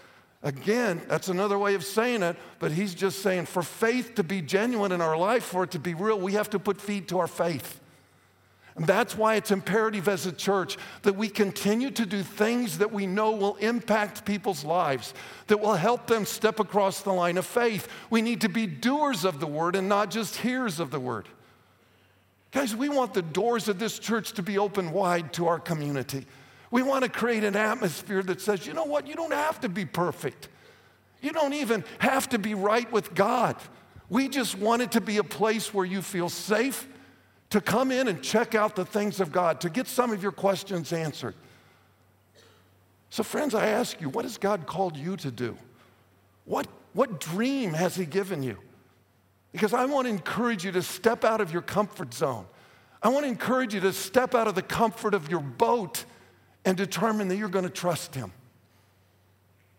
Again, 0.46 1.02
that's 1.08 1.28
another 1.28 1.58
way 1.58 1.74
of 1.74 1.84
saying 1.84 2.22
it, 2.22 2.38
but 2.60 2.72
he's 2.72 2.94
just 2.94 3.24
saying 3.24 3.48
for 3.48 3.64
faith 3.64 4.14
to 4.14 4.24
be 4.24 4.44
genuine 4.44 4.92
in 4.92 5.02
our 5.02 5.18
life, 5.18 5.44
for 5.44 5.64
it 5.64 5.72
to 5.72 5.80
be 5.80 5.96
real, 5.96 6.20
we 6.20 6.34
have 6.34 6.52
to 6.52 6.60
put 6.60 6.80
feet 6.80 7.08
to 7.08 7.18
our 7.18 7.28
faith. 7.28 7.80
And 8.76 8.86
that's 8.86 9.18
why 9.18 9.36
it's 9.36 9.50
imperative 9.50 10.08
as 10.08 10.28
a 10.28 10.32
church 10.32 10.78
that 11.02 11.16
we 11.16 11.30
continue 11.30 11.90
to 11.90 12.06
do 12.06 12.22
things 12.22 12.78
that 12.78 12.92
we 12.92 13.08
know 13.08 13.32
will 13.32 13.56
impact 13.56 14.24
people's 14.24 14.64
lives, 14.64 15.16
that 15.48 15.60
will 15.60 15.74
help 15.74 16.06
them 16.06 16.26
step 16.26 16.60
across 16.60 17.02
the 17.02 17.14
line 17.14 17.38
of 17.38 17.46
faith. 17.48 17.88
We 18.12 18.22
need 18.22 18.42
to 18.42 18.50
be 18.50 18.68
doers 18.68 19.26
of 19.26 19.40
the 19.40 19.48
word 19.48 19.76
and 19.76 19.90
not 19.90 20.12
just 20.12 20.36
hearers 20.36 20.80
of 20.80 20.92
the 20.92 21.00
word. 21.00 21.28
Guys, 22.52 22.76
we 22.76 22.88
want 22.88 23.16
the 23.16 23.24
doors 23.24 23.68
of 23.68 23.80
this 23.80 23.98
church 23.98 24.34
to 24.34 24.44
be 24.44 24.60
open 24.60 24.92
wide 24.92 25.34
to 25.34 25.48
our 25.48 25.60
community. 25.60 26.28
We 26.76 26.84
want 26.84 27.06
to 27.06 27.10
create 27.10 27.46
an 27.46 27.56
atmosphere 27.56 28.22
that 28.24 28.42
says, 28.42 28.68
you 28.68 28.74
know 28.74 28.84
what, 28.84 29.08
you 29.08 29.16
don't 29.16 29.32
have 29.32 29.62
to 29.62 29.70
be 29.70 29.86
perfect. 29.86 30.50
You 31.22 31.32
don't 31.32 31.54
even 31.54 31.86
have 32.00 32.28
to 32.32 32.38
be 32.38 32.54
right 32.54 32.92
with 32.92 33.16
God. 33.16 33.56
We 34.10 34.28
just 34.28 34.58
want 34.58 34.82
it 34.82 34.92
to 34.92 35.00
be 35.00 35.16
a 35.16 35.24
place 35.24 35.74
where 35.74 35.86
you 35.86 36.02
feel 36.02 36.28
safe 36.28 36.86
to 37.52 37.62
come 37.62 37.94
in 37.94 38.10
and 38.10 38.22
check 38.22 38.56
out 38.56 38.76
the 38.76 38.84
things 38.84 39.22
of 39.22 39.32
God, 39.32 39.62
to 39.62 39.70
get 39.70 39.88
some 39.88 40.12
of 40.12 40.22
your 40.22 40.34
questions 40.34 40.92
answered. 40.92 41.36
So, 43.10 43.24
friends, 43.24 43.56
I 43.56 43.68
ask 43.68 44.02
you, 44.02 44.10
what 44.10 44.26
has 44.26 44.38
God 44.38 44.68
called 44.68 44.98
you 44.98 45.16
to 45.16 45.32
do? 45.32 45.58
What, 46.44 46.68
what 46.92 47.22
dream 47.22 47.72
has 47.72 47.96
He 47.96 48.06
given 48.06 48.44
you? 48.44 48.58
Because 49.54 49.74
I 49.74 49.86
want 49.86 50.08
to 50.08 50.10
encourage 50.10 50.66
you 50.66 50.74
to 50.74 50.82
step 50.82 51.24
out 51.24 51.40
of 51.40 51.54
your 51.54 51.62
comfort 51.62 52.14
zone. 52.14 52.46
I 53.02 53.08
want 53.08 53.24
to 53.24 53.30
encourage 53.30 53.74
you 53.74 53.80
to 53.80 53.94
step 53.94 54.36
out 54.36 54.50
of 54.50 54.56
the 54.56 54.62
comfort 54.62 55.14
of 55.14 55.32
your 55.32 55.40
boat 55.40 56.04
and 56.66 56.76
determine 56.76 57.28
that 57.30 57.38
you're 57.38 57.48
going 57.48 57.66
to 57.66 57.72
trust 57.72 58.16
Him. 58.16 58.32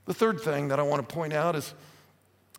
The 0.07 0.15
third 0.15 0.41
thing 0.41 0.69
that 0.69 0.79
I 0.79 0.83
want 0.83 1.07
to 1.07 1.15
point 1.15 1.33
out 1.33 1.57
is 1.57 1.75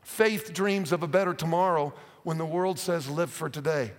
faith 0.04 0.54
dreams 0.54 0.92
of 0.92 1.02
a 1.02 1.08
better 1.08 1.34
tomorrow 1.34 1.94
when 2.24 2.38
the 2.38 2.46
world 2.46 2.78
says 2.78 3.10
live 3.10 3.32
for 3.32 3.50
today. 3.50 3.92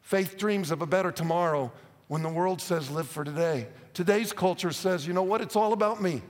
Faith 0.00 0.38
dreams 0.38 0.70
of 0.70 0.80
a 0.80 0.86
better 0.86 1.10
tomorrow 1.10 1.72
when 2.08 2.22
the 2.22 2.28
world 2.28 2.60
says 2.60 2.90
live 2.90 3.08
for 3.08 3.24
today. 3.24 3.66
Today's 3.94 4.32
culture 4.32 4.70
says, 4.70 5.06
you 5.06 5.12
know 5.12 5.22
what, 5.22 5.40
it's 5.40 5.56
all 5.56 5.72
about 5.72 6.00
me. 6.00 6.22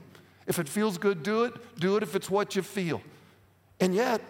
If 0.47 0.59
it 0.59 0.69
feels 0.69 0.97
good, 0.97 1.23
do 1.23 1.43
it. 1.43 1.53
Do 1.79 1.97
it 1.97 2.03
if 2.03 2.15
it's 2.15 2.29
what 2.29 2.55
you 2.55 2.61
feel. 2.61 3.01
And 3.79 3.93
yet, 3.93 4.21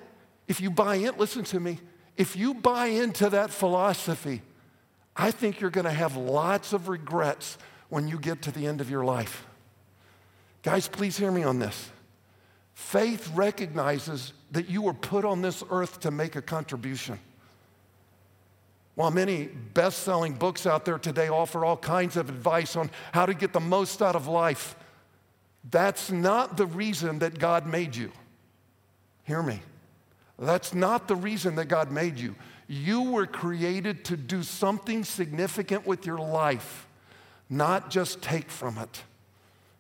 if 0.48 0.62
you 0.62 0.72
buy 0.72 0.96
in, 0.96 1.18
listen 1.18 1.44
to 1.46 1.60
me, 1.60 1.80
if 2.18 2.36
you 2.36 2.54
buy 2.54 2.88
into 2.88 3.30
that 3.30 3.52
philosophy, 3.52 4.42
I 5.16 5.32
think 5.32 5.60
you're 5.60 5.70
going 5.70 5.86
to 5.86 5.92
have 5.92 6.16
lots 6.16 6.74
of 6.74 6.88
regrets 6.88 7.58
when 7.90 8.08
you 8.08 8.20
get 8.20 8.42
to 8.44 8.52
the 8.52 8.68
end 8.68 8.82
of 8.82 8.90
your 8.90 9.04
life. 9.04 9.46
Guys, 10.64 10.88
please 10.88 11.18
hear 11.18 11.32
me 11.32 11.44
on 11.44 11.60
this. 11.60 11.92
Faith 12.74 13.32
recognizes 13.36 14.34
that 14.52 14.70
you 14.70 14.82
were 14.82 14.94
put 14.94 15.24
on 15.24 15.42
this 15.42 15.64
earth 15.70 16.00
to 16.02 16.12
make 16.12 16.36
a 16.36 16.42
contribution. 16.42 17.20
While 18.96 19.12
many 19.12 19.46
best 19.46 20.00
selling 20.00 20.34
books 20.34 20.66
out 20.66 20.86
there 20.86 20.98
today 20.98 21.28
offer 21.28 21.66
all 21.66 21.78
kinds 21.78 22.18
of 22.18 22.30
advice 22.30 22.76
on 22.76 22.90
how 23.12 23.26
to 23.26 23.34
get 23.34 23.54
the 23.54 23.60
most 23.60 24.02
out 24.02 24.16
of 24.16 24.28
life, 24.28 24.76
that's 25.70 26.12
not 26.12 26.58
the 26.58 26.66
reason 26.66 27.20
that 27.20 27.38
God 27.38 27.68
made 27.68 27.96
you. 27.96 28.12
Hear 29.24 29.44
me. 29.44 29.62
That's 30.38 30.74
not 30.74 31.08
the 31.08 31.16
reason 31.16 31.56
that 31.56 31.66
God 31.66 31.92
made 31.92 32.20
you. 32.20 32.36
You 32.68 33.04
were 33.04 33.26
created 33.26 34.06
to 34.06 34.18
do 34.18 34.44
something 34.44 35.04
significant 35.04 35.86
with 35.86 36.06
your 36.06 36.20
life 36.20 36.88
not 37.50 37.90
just 37.90 38.22
take 38.22 38.50
from 38.50 38.78
it. 38.78 39.04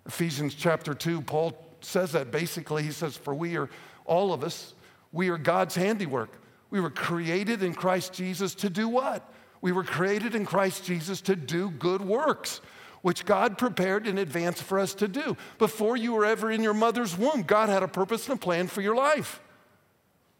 Ephesians 0.06 0.54
chapter 0.54 0.94
2, 0.94 1.22
Paul 1.22 1.58
says 1.82 2.12
that 2.12 2.32
basically. 2.32 2.84
He 2.84 2.92
says, 2.92 3.18
For 3.18 3.34
we 3.34 3.58
are, 3.58 3.70
all 4.06 4.34
of 4.34 4.44
us, 4.44 4.74
we 5.12 5.30
are 5.30 5.38
God's 5.38 5.76
handiwork. 5.76 6.30
We 6.70 6.80
were 6.80 6.90
created 6.90 7.64
in 7.64 7.74
Christ 7.74 8.14
Jesus 8.14 8.56
to 8.56 8.70
do 8.70 8.88
what? 8.88 9.32
We 9.62 9.72
were 9.72 9.84
created 9.84 10.36
in 10.36 10.46
Christ 10.46 10.84
Jesus 10.84 11.22
to 11.22 11.36
do 11.36 11.72
good 11.72 12.02
works, 12.02 12.62
which 13.02 13.26
God 13.26 13.58
prepared 13.58 14.08
in 14.08 14.18
advance 14.18 14.62
for 14.62 14.80
us 14.80 14.94
to 14.96 15.08
do. 15.08 15.38
Before 15.58 15.96
you 15.96 16.14
were 16.14 16.26
ever 16.26 16.52
in 16.52 16.62
your 16.62 16.74
mother's 16.74 17.18
womb, 17.18 17.44
God 17.44 17.70
had 17.70 17.82
a 17.82 17.88
purpose 17.88 18.28
and 18.28 18.38
a 18.38 18.40
plan 18.40 18.68
for 18.68 18.82
your 18.82 18.96
life. 18.96 19.42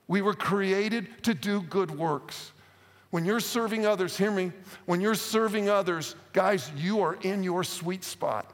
We 0.08 0.22
were 0.22 0.34
created 0.34 1.24
to 1.24 1.34
do 1.34 1.62
good 1.62 1.90
works. 1.90 2.52
When 3.16 3.24
you're 3.24 3.40
serving 3.40 3.86
others, 3.86 4.18
hear 4.18 4.30
me, 4.30 4.52
when 4.88 5.00
you're 5.00 5.16
serving 5.16 5.70
others, 5.70 6.18
guys, 6.34 6.70
you 6.76 7.00
are 7.00 7.14
in 7.22 7.44
your 7.44 7.64
sweet 7.64 8.04
spot. 8.04 8.52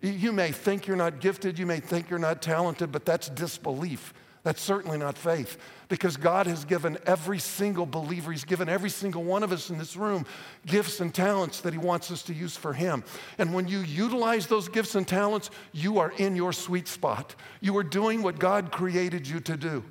You 0.00 0.32
may 0.32 0.50
think 0.50 0.86
you're 0.86 0.96
not 0.96 1.20
gifted, 1.20 1.58
you 1.58 1.66
may 1.66 1.78
think 1.78 2.08
you're 2.08 2.18
not 2.18 2.40
talented, 2.40 2.90
but 2.90 3.04
that's 3.04 3.28
disbelief. 3.28 4.14
That's 4.44 4.62
certainly 4.62 4.96
not 4.96 5.18
faith 5.18 5.58
because 5.88 6.16
God 6.16 6.46
has 6.46 6.64
given 6.64 6.96
every 7.04 7.38
single 7.38 7.84
believer, 7.84 8.32
He's 8.32 8.46
given 8.46 8.70
every 8.70 8.88
single 8.88 9.24
one 9.24 9.42
of 9.42 9.52
us 9.52 9.68
in 9.68 9.76
this 9.76 9.94
room 9.94 10.24
gifts 10.64 11.00
and 11.00 11.14
talents 11.14 11.60
that 11.60 11.74
He 11.74 11.78
wants 11.78 12.10
us 12.10 12.22
to 12.22 12.32
use 12.32 12.56
for 12.56 12.72
Him. 12.72 13.04
And 13.36 13.52
when 13.52 13.68
you 13.68 13.80
utilize 13.80 14.46
those 14.46 14.70
gifts 14.70 14.94
and 14.94 15.06
talents, 15.06 15.50
you 15.72 15.98
are 15.98 16.14
in 16.16 16.34
your 16.34 16.54
sweet 16.54 16.88
spot. 16.88 17.34
You 17.60 17.76
are 17.76 17.84
doing 17.84 18.22
what 18.22 18.38
God 18.38 18.72
created 18.72 19.28
you 19.28 19.38
to 19.40 19.58
do. 19.58 19.84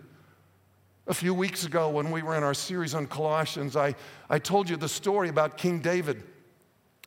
A 1.10 1.14
few 1.16 1.34
weeks 1.34 1.66
ago, 1.66 1.90
when 1.90 2.12
we 2.12 2.22
were 2.22 2.36
in 2.36 2.44
our 2.44 2.54
series 2.54 2.94
on 2.94 3.08
Colossians, 3.08 3.76
I, 3.76 3.96
I 4.30 4.38
told 4.38 4.70
you 4.70 4.78
the 4.78 4.88
story 4.88 5.28
about 5.28 5.58
King 5.58 5.80
David 5.80 6.22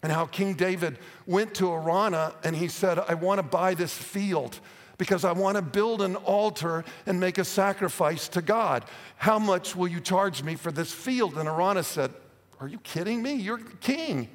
and 0.02 0.10
how 0.10 0.26
King 0.26 0.54
David 0.54 0.98
went 1.24 1.54
to 1.54 1.66
Araunah 1.66 2.34
and 2.42 2.56
he 2.56 2.66
said, 2.66 2.98
I 2.98 3.14
want 3.14 3.38
to 3.38 3.44
buy 3.44 3.74
this 3.74 3.96
field 3.96 4.58
because 4.98 5.24
I 5.24 5.30
want 5.30 5.54
to 5.54 5.62
build 5.62 6.02
an 6.02 6.16
altar 6.16 6.84
and 7.06 7.20
make 7.20 7.38
a 7.38 7.44
sacrifice 7.44 8.26
to 8.30 8.42
God. 8.42 8.84
How 9.18 9.38
much 9.38 9.76
will 9.76 9.86
you 9.86 10.00
charge 10.00 10.42
me 10.42 10.56
for 10.56 10.72
this 10.72 10.92
field? 10.92 11.38
And 11.38 11.48
Araunah 11.48 11.84
said, 11.84 12.10
Are 12.58 12.66
you 12.66 12.78
kidding 12.78 13.22
me? 13.22 13.34
You're 13.34 13.58
king. 13.58 14.28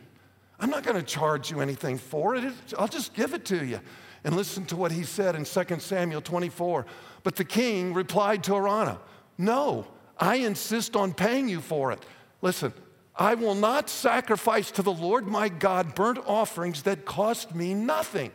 I'm 0.62 0.70
not 0.70 0.84
going 0.84 0.96
to 0.96 1.04
charge 1.04 1.52
you 1.52 1.60
anything 1.60 1.98
for 1.98 2.38
it. 2.38 2.54
I'll 2.80 2.88
just 2.88 3.14
give 3.14 3.34
it 3.34 3.44
to 3.46 3.66
you. 3.66 3.82
And 4.24 4.34
listen 4.34 4.66
to 4.68 4.78
what 4.78 4.94
he 4.94 5.04
said 5.04 5.36
in 5.36 5.44
2 5.44 5.80
Samuel 5.80 6.22
24. 6.22 6.86
But 7.24 7.36
the 7.36 7.44
king 7.44 7.94
replied 7.94 8.46
to 8.46 8.54
Araunah, 8.54 9.00
no, 9.38 9.88
I 10.18 10.36
insist 10.38 10.96
on 10.96 11.14
paying 11.14 11.48
you 11.48 11.62
for 11.62 11.92
it. 11.92 12.04
Listen, 12.42 12.74
I 13.16 13.34
will 13.34 13.56
not 13.56 13.90
sacrifice 13.90 14.72
to 14.72 14.82
the 14.82 14.92
Lord 14.92 15.28
my 15.28 15.50
God 15.50 15.96
burnt 15.96 16.20
offerings 16.26 16.84
that 16.84 17.06
cost 17.06 17.56
me 17.56 17.74
nothing. 17.74 18.32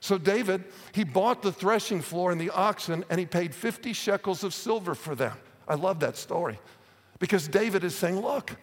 So 0.00 0.18
David, 0.18 0.64
he 0.92 1.04
bought 1.04 1.42
the 1.42 1.52
threshing 1.52 2.02
floor 2.02 2.30
and 2.30 2.40
the 2.40 2.50
oxen 2.50 3.04
and 3.08 3.18
he 3.18 3.26
paid 3.26 3.54
50 3.54 3.92
shekels 3.92 4.44
of 4.44 4.52
silver 4.52 4.94
for 4.94 5.14
them. 5.14 5.36
I 5.66 5.76
love 5.76 6.00
that 6.00 6.16
story 6.16 6.58
because 7.18 7.48
David 7.48 7.84
is 7.84 7.94
saying, 7.94 8.20
look, 8.20 8.56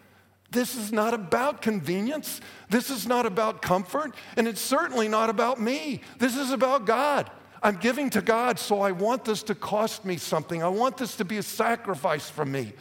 This 0.51 0.75
is 0.75 0.91
not 0.91 1.13
about 1.13 1.61
convenience. 1.61 2.41
This 2.69 2.89
is 2.89 3.07
not 3.07 3.25
about 3.25 3.61
comfort. 3.61 4.13
And 4.35 4.47
it's 4.47 4.61
certainly 4.61 5.07
not 5.07 5.29
about 5.29 5.61
me. 5.61 6.01
This 6.19 6.35
is 6.35 6.51
about 6.51 6.85
God. 6.85 7.31
I'm 7.63 7.77
giving 7.77 8.09
to 8.11 8.21
God, 8.21 8.57
so 8.57 8.81
I 8.81 8.91
want 8.91 9.25
this 9.25 9.43
to 9.43 9.55
cost 9.55 10.03
me 10.03 10.17
something. 10.17 10.63
I 10.63 10.67
want 10.67 10.97
this 10.97 11.15
to 11.17 11.25
be 11.25 11.37
a 11.37 11.43
sacrifice 11.43 12.29
from 12.29 12.51
me. 12.51 12.73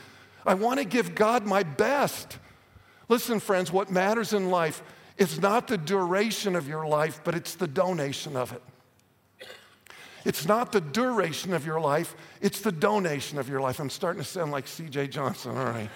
I 0.47 0.55
want 0.55 0.79
to 0.79 0.85
give 0.87 1.15
God 1.15 1.47
my 1.47 1.63
best. 1.63 2.39
Listen, 3.09 3.41
friends, 3.41 3.71
what 3.71 3.91
matters 3.91 4.33
in 4.33 4.51
life 4.51 4.83
is 5.19 5.41
not 5.41 5.69
the 5.69 5.77
duration 5.77 6.57
of 6.57 6.67
your 6.67 6.87
life, 6.87 7.21
but 7.25 7.35
it's 7.35 7.55
the 7.57 7.67
donation 7.67 8.37
of 8.37 8.53
it. 8.53 8.63
It's 10.25 10.47
not 10.47 10.73
the 10.73 10.81
duration 10.81 11.53
of 11.53 11.67
your 11.67 11.81
life, 11.81 12.15
it's 12.41 12.61
the 12.61 12.73
donation 12.73 13.39
of 13.39 13.49
your 13.49 13.61
life. 13.61 13.81
I'm 13.81 13.91
starting 13.91 14.23
to 14.23 14.29
sound 14.29 14.53
like 14.53 14.67
CJ 14.67 15.11
Johnson, 15.11 15.57
all 15.57 15.65
right. 15.65 15.91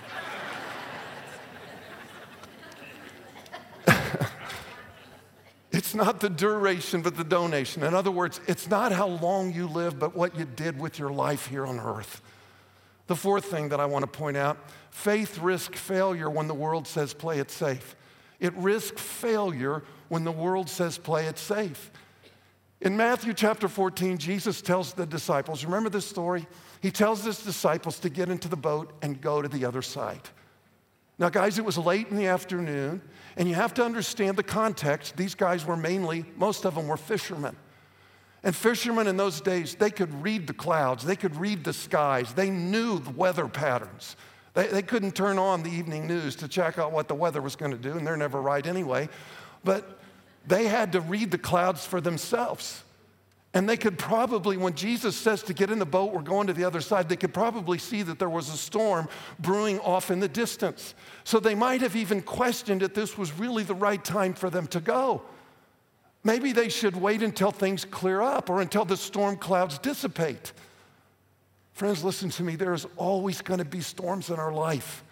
It's 5.75 5.95
not 5.95 6.21
the 6.21 6.31
duration, 6.31 7.03
but 7.03 7.17
the 7.17 7.25
donation. 7.25 7.83
In 7.83 7.95
other 7.95 8.13
words, 8.13 8.41
it's 8.47 8.71
not 8.71 8.93
how 8.93 9.09
long 9.09 9.53
you 9.53 9.67
live, 9.67 9.99
but 9.99 10.15
what 10.15 10.39
you 10.39 10.45
did 10.45 10.79
with 10.79 11.01
your 11.01 11.11
life 11.11 11.47
here 11.47 11.67
on 11.67 11.81
earth. 11.81 12.23
The 13.09 13.17
fourth 13.17 13.47
thing 13.47 13.71
that 13.71 13.81
I 13.81 13.87
want 13.87 14.05
to 14.05 14.07
point 14.07 14.37
out 14.37 14.57
faith 14.91 15.39
risks 15.39 15.81
failure 15.81 16.31
when 16.31 16.47
the 16.47 16.55
world 16.55 16.87
says 16.87 17.13
play 17.13 17.41
it 17.41 17.51
safe. 17.51 17.97
It 18.39 18.55
risks 18.55 19.03
failure 19.03 19.83
when 20.09 20.23
the 20.23 20.31
world 20.31 20.71
says 20.71 20.97
play 20.97 21.27
it 21.27 21.39
safe. 21.39 21.91
In 22.81 22.97
Matthew 22.97 23.35
chapter 23.35 23.67
14, 23.67 24.19
Jesus 24.19 24.63
tells 24.63 24.93
the 24.93 25.07
disciples, 25.07 25.65
remember 25.65 25.91
this 25.91 26.07
story? 26.07 26.47
He 26.83 26.93
tells 26.93 27.25
his 27.25 27.43
disciples 27.43 27.99
to 28.01 28.11
get 28.11 28.29
into 28.29 28.47
the 28.47 28.57
boat 28.57 28.93
and 29.03 29.21
go 29.21 29.43
to 29.43 29.49
the 29.49 29.65
other 29.65 29.83
side. 29.83 30.21
Now, 31.19 31.31
guys, 31.31 31.59
it 31.59 31.65
was 31.65 31.79
late 31.79 32.09
in 32.09 32.17
the 32.17 32.27
afternoon, 32.27 33.01
and 33.37 33.49
you 33.49 33.55
have 33.55 33.75
to 33.75 33.85
understand 33.85 34.37
the 34.37 34.43
context. 34.43 35.17
These 35.17 35.35
guys 35.35 35.65
were 35.65 35.77
mainly, 35.77 36.25
most 36.37 36.65
of 36.65 36.75
them 36.75 36.89
were 36.89 36.97
fishermen. 36.97 37.57
And 38.43 38.55
fishermen 38.55 39.07
in 39.07 39.17
those 39.17 39.41
days, 39.41 39.75
they 39.75 39.91
could 39.91 40.23
read 40.23 40.47
the 40.47 40.53
clouds, 40.53 41.05
they 41.05 41.17
could 41.17 41.35
read 41.37 41.65
the 41.65 41.73
skies, 41.73 42.35
they 42.35 42.51
knew 42.51 42.99
the 42.99 43.11
weather 43.11 43.49
patterns. 43.49 44.17
They, 44.53 44.69
they 44.69 44.83
couldn't 44.83 45.17
turn 45.17 45.39
on 45.39 45.63
the 45.63 45.71
evening 45.71 46.07
news 46.07 46.37
to 46.37 46.49
check 46.49 46.79
out 46.79 46.93
what 46.93 47.09
the 47.09 47.15
weather 47.15 47.43
was 47.43 47.57
going 47.57 47.73
to 47.73 47.79
do, 47.79 47.93
and 47.93 48.07
they're 48.07 48.17
never 48.17 48.41
right 48.41 48.65
anyway. 48.65 49.09
But 49.65 49.99
they 50.47 50.67
had 50.67 50.93
to 50.93 51.01
read 51.01 51.31
the 51.31 51.39
clouds 51.39 51.85
for 51.87 52.01
themselves. 52.01 52.85
And 53.55 53.69
they 53.69 53.77
could 53.77 53.97
probably, 53.97 54.57
when 54.57 54.75
Jesus 54.75 55.17
says 55.17 55.45
to 55.45 55.55
get 55.55 55.71
in 55.71 55.79
the 55.79 55.87
boat, 55.87 56.13
we're 56.13 56.23
going 56.23 56.49
to 56.49 56.53
the 56.53 56.65
other 56.65 56.81
side, 56.81 57.09
they 57.09 57.17
could 57.17 57.33
probably 57.33 57.79
see 57.79 58.03
that 58.03 58.19
there 58.19 58.29
was 58.29 58.49
a 58.49 58.57
storm 58.57 59.09
brewing 59.39 59.79
off 59.79 60.11
in 60.11 60.19
the 60.19 60.29
distance. 60.29 60.95
So 61.23 61.39
they 61.39 61.55
might 61.55 61.81
have 61.81 61.95
even 61.95 62.21
questioned 62.21 62.83
if 62.83 62.95
this 62.95 63.17
was 63.17 63.33
really 63.39 63.63
the 63.63 63.75
right 63.75 64.05
time 64.05 64.35
for 64.35 64.51
them 64.51 64.67
to 64.69 64.81
go. 64.81 65.23
Maybe 66.25 66.51
they 66.51 66.69
should 66.69 66.97
wait 66.97 67.23
until 67.23 67.53
things 67.53 67.85
clear 67.85 68.21
up 68.21 68.51
or 68.51 68.61
until 68.61 68.85
the 68.85 68.97
storm 68.97 69.37
clouds 69.37 69.79
dissipate. 69.79 70.53
Friends, 71.75 72.03
listen 72.03 72.31
to 72.31 72.43
me. 72.43 72.57
There's 72.57 72.87
always 72.97 73.41
going 73.41 73.59
to 73.59 73.65
be 73.65 73.83
storms 73.83 74.31
in 74.31 74.37
our 74.37 74.53
life. 74.53 75.05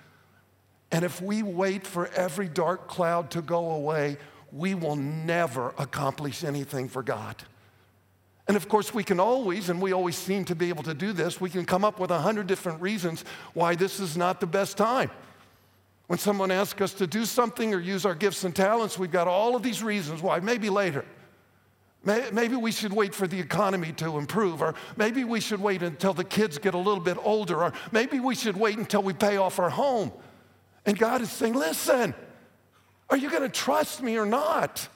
And 0.91 1.05
if 1.05 1.23
we 1.23 1.45
wait 1.45 1.87
for 1.87 2.09
every 2.09 2.49
dark 2.49 2.89
cloud 2.89 3.31
to 3.33 3.43
go 3.43 3.71
away, 3.71 4.17
we 4.51 4.75
will 4.75 4.97
never 4.97 5.75
accomplish 5.79 6.43
anything 6.43 6.89
for 6.89 7.05
God. 7.05 7.37
And 8.53 8.57
of 8.59 8.69
course, 8.69 8.93
we 8.93 9.03
can 9.03 9.19
always, 9.19 9.71
and 9.71 9.81
we 9.81 9.93
always 9.93 10.15
seem 10.15 10.45
to 10.45 10.55
be 10.55 10.69
able 10.69 10.83
to 10.83 10.93
do 10.93 11.15
this, 11.15 11.41
we 11.41 11.49
can 11.49 11.65
come 11.65 11.87
up 11.87 11.99
with 11.99 12.11
a 12.11 12.19
hundred 12.19 12.49
different 12.49 12.83
reasons 12.83 13.25
why 13.55 13.75
this 13.75 13.99
is 13.99 14.15
not 14.15 14.41
the 14.41 14.47
best 14.47 14.77
time. 14.77 15.11
When 16.09 16.19
someone 16.19 16.51
asks 16.51 16.79
us 16.83 16.93
to 16.97 17.07
do 17.07 17.25
something 17.25 17.73
or 17.73 17.81
use 17.81 18.05
our 18.05 18.15
gifts 18.15 18.45
and 18.45 18.55
talents, 18.55 18.99
we've 18.99 19.11
got 19.11 19.27
all 19.27 19.57
of 19.57 19.63
these 19.63 19.83
reasons 19.83 20.21
why. 20.21 20.39
Maybe 20.41 20.69
later. 20.69 21.07
Maybe 22.05 22.55
we 22.57 22.73
should 22.73 22.93
wait 22.93 23.15
for 23.15 23.27
the 23.27 23.41
economy 23.41 23.93
to 23.93 24.19
improve, 24.19 24.61
or 24.61 24.75
maybe 24.99 25.25
we 25.25 25.41
should 25.41 25.63
wait 25.63 25.83
until 25.83 26.13
the 26.13 26.23
kids 26.23 26.59
get 26.59 26.75
a 26.75 26.79
little 26.79 27.03
bit 27.03 27.17
older, 27.23 27.65
or 27.65 27.73
maybe 27.91 28.21
we 28.21 28.35
should 28.35 28.59
wait 28.59 28.77
until 28.77 29.03
we 29.03 29.15
pay 29.15 29.39
off 29.39 29.61
our 29.61 29.71
home. 29.71 30.13
And 30.85 30.99
God 30.99 31.23
is 31.23 31.31
saying, 31.31 31.55
listen, 31.55 32.15
are 33.09 33.17
you 33.17 33.31
going 33.31 33.45
to 33.45 33.49
trust 33.49 34.03
me 34.03 34.19
or 34.19 34.27
not? 34.27 34.87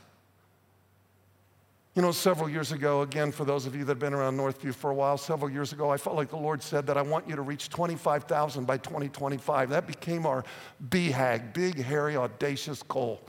You 1.96 2.02
know, 2.02 2.12
several 2.12 2.50
years 2.50 2.72
ago, 2.72 3.00
again, 3.00 3.32
for 3.32 3.46
those 3.46 3.64
of 3.64 3.74
you 3.74 3.82
that 3.85 3.92
have 3.92 3.98
been 3.98 4.12
around 4.12 4.37
Northview 4.37 4.74
for 4.74 4.90
a 4.90 4.94
while, 4.94 5.16
several 5.16 5.50
years 5.50 5.72
ago, 5.72 5.88
I 5.88 5.96
felt 5.96 6.14
like 6.14 6.28
the 6.28 6.37
Lord 6.37 6.62
said 6.62 6.87
that 6.88 6.98
I 6.98 7.02
want 7.02 7.26
you 7.26 7.35
to 7.37 7.40
reach 7.40 7.70
25,000 7.70 8.66
by 8.66 8.76
2025. 8.76 9.70
That 9.70 9.87
became 9.87 10.26
our 10.26 10.44
BHAG, 10.90 11.54
big, 11.54 11.82
hairy, 11.82 12.14
audacious 12.14 12.82
goal. 12.82 13.22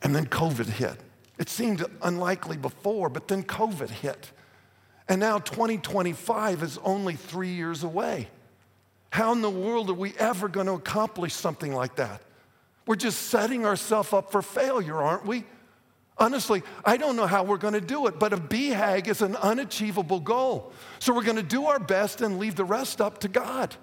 And 0.00 0.16
then 0.16 0.24
COVID 0.24 0.68
hit. 0.68 0.96
It 1.38 1.50
seemed 1.50 1.84
unlikely 2.00 2.56
before, 2.56 3.10
but 3.10 3.28
then 3.28 3.42
COVID 3.42 3.90
hit. 3.90 4.32
And 5.06 5.20
now 5.20 5.38
2025 5.38 6.62
is 6.62 6.78
only 6.82 7.14
three 7.14 7.52
years 7.52 7.84
away. 7.84 8.28
How 9.10 9.32
in 9.32 9.42
the 9.42 9.50
world 9.50 9.90
are 9.90 9.94
we 9.94 10.14
ever 10.18 10.48
going 10.48 10.66
to 10.66 10.72
accomplish 10.72 11.34
something 11.34 11.74
like 11.74 11.96
that? 11.96 12.22
We're 12.86 12.96
just 12.96 13.28
setting 13.28 13.66
ourselves 13.66 14.14
up 14.14 14.32
for 14.32 14.40
failure, 14.40 14.96
aren't 14.96 15.26
we? 15.26 15.44
Honestly, 16.20 16.62
I 16.84 16.98
don't 16.98 17.16
know 17.16 17.26
how 17.26 17.42
we're 17.44 17.56
going 17.56 17.72
to 17.72 17.80
do 17.80 18.06
it, 18.06 18.18
but 18.18 18.34
a 18.34 18.36
BHAG 18.36 19.08
is 19.08 19.22
an 19.22 19.36
unachievable 19.36 20.20
goal. 20.20 20.70
So 20.98 21.14
we're 21.14 21.24
going 21.24 21.36
to 21.36 21.42
do 21.42 21.64
our 21.64 21.78
best 21.78 22.20
and 22.20 22.38
leave 22.38 22.56
the 22.56 22.64
rest 22.64 23.00
up 23.00 23.18
to 23.20 23.28
God. 23.28 23.74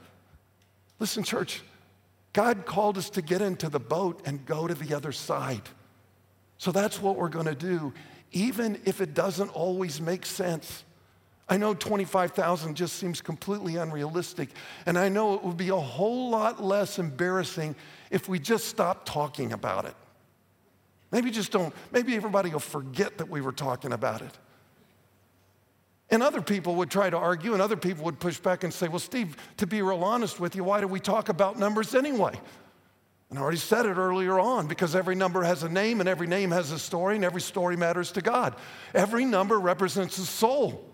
Listen, 1.00 1.24
church, 1.24 1.64
God 2.34 2.68
called 2.68 3.00
us 3.00 3.10
to 3.12 3.24
get 3.24 3.42
into 3.42 3.70
the 3.70 3.80
boat 3.80 4.22
and 4.26 4.46
go 4.46 4.68
to 4.68 4.76
the 4.76 4.96
other 4.96 5.12
side. 5.12 5.64
So 6.60 6.72
that's 6.72 7.02
what 7.02 7.16
we're 7.18 7.30
going 7.30 7.48
to 7.48 7.56
do, 7.56 7.92
even 8.32 8.80
if 8.86 9.02
it 9.02 9.16
doesn't 9.16 9.50
always 9.50 10.00
make 10.00 10.24
sense. 10.24 10.84
I 11.50 11.58
know 11.58 11.74
25,000 11.74 12.76
just 12.76 12.98
seems 12.98 13.20
completely 13.20 13.78
unrealistic, 13.78 14.50
and 14.86 14.98
I 14.98 15.10
know 15.10 15.34
it 15.34 15.44
would 15.44 15.58
be 15.58 15.70
a 15.70 15.76
whole 15.76 16.30
lot 16.30 16.64
less 16.64 17.00
embarrassing 17.00 17.76
if 18.12 18.30
we 18.30 18.38
just 18.38 18.66
stopped 18.66 19.08
talking 19.08 19.54
about 19.54 19.86
it. 19.86 19.96
Maybe 21.12 21.32
just 21.32 21.52
don't, 21.52 21.74
maybe 21.92 22.16
everybody 22.16 22.50
will 22.50 22.60
forget 22.60 23.18
that 23.18 23.30
we 23.30 23.42
were 23.42 23.52
talking 23.52 23.94
about 23.94 24.22
it. 24.22 24.38
And 26.10 26.24
other 26.24 26.42
people 26.42 26.76
would 26.76 26.90
try 26.90 27.10
to 27.10 27.18
argue, 27.18 27.54
and 27.54 27.62
other 27.62 27.76
people 27.76 28.06
would 28.06 28.20
push 28.20 28.40
back 28.40 28.64
and 28.64 28.74
say, 28.74 28.88
Well, 28.88 29.00
Steve, 29.00 29.36
to 29.58 29.68
be 29.68 29.82
real 29.82 30.04
honest 30.04 30.40
with 30.40 30.56
you, 30.56 30.64
why 30.64 30.80
do 30.80 30.88
we 30.88 31.00
talk 31.00 31.30
about 31.30 31.60
numbers 31.60 31.94
anyway? 31.94 32.40
And 33.30 33.38
I 33.38 33.42
already 33.42 33.58
said 33.58 33.86
it 33.86 33.98
earlier 33.98 34.40
on 34.40 34.68
because 34.68 34.96
every 34.96 35.16
number 35.16 35.44
has 35.44 35.64
a 35.64 35.70
name, 35.70 36.00
and 36.00 36.08
every 36.08 36.28
name 36.28 36.52
has 36.52 36.72
a 36.72 36.80
story, 36.80 37.18
and 37.18 37.26
every 37.26 37.42
story 37.42 37.76
matters 37.76 38.14
to 38.14 38.22
God. 38.22 38.56
Every 38.94 39.26
number 39.26 39.60
represents 39.60 40.18
a 40.18 40.26
soul. 40.26 40.90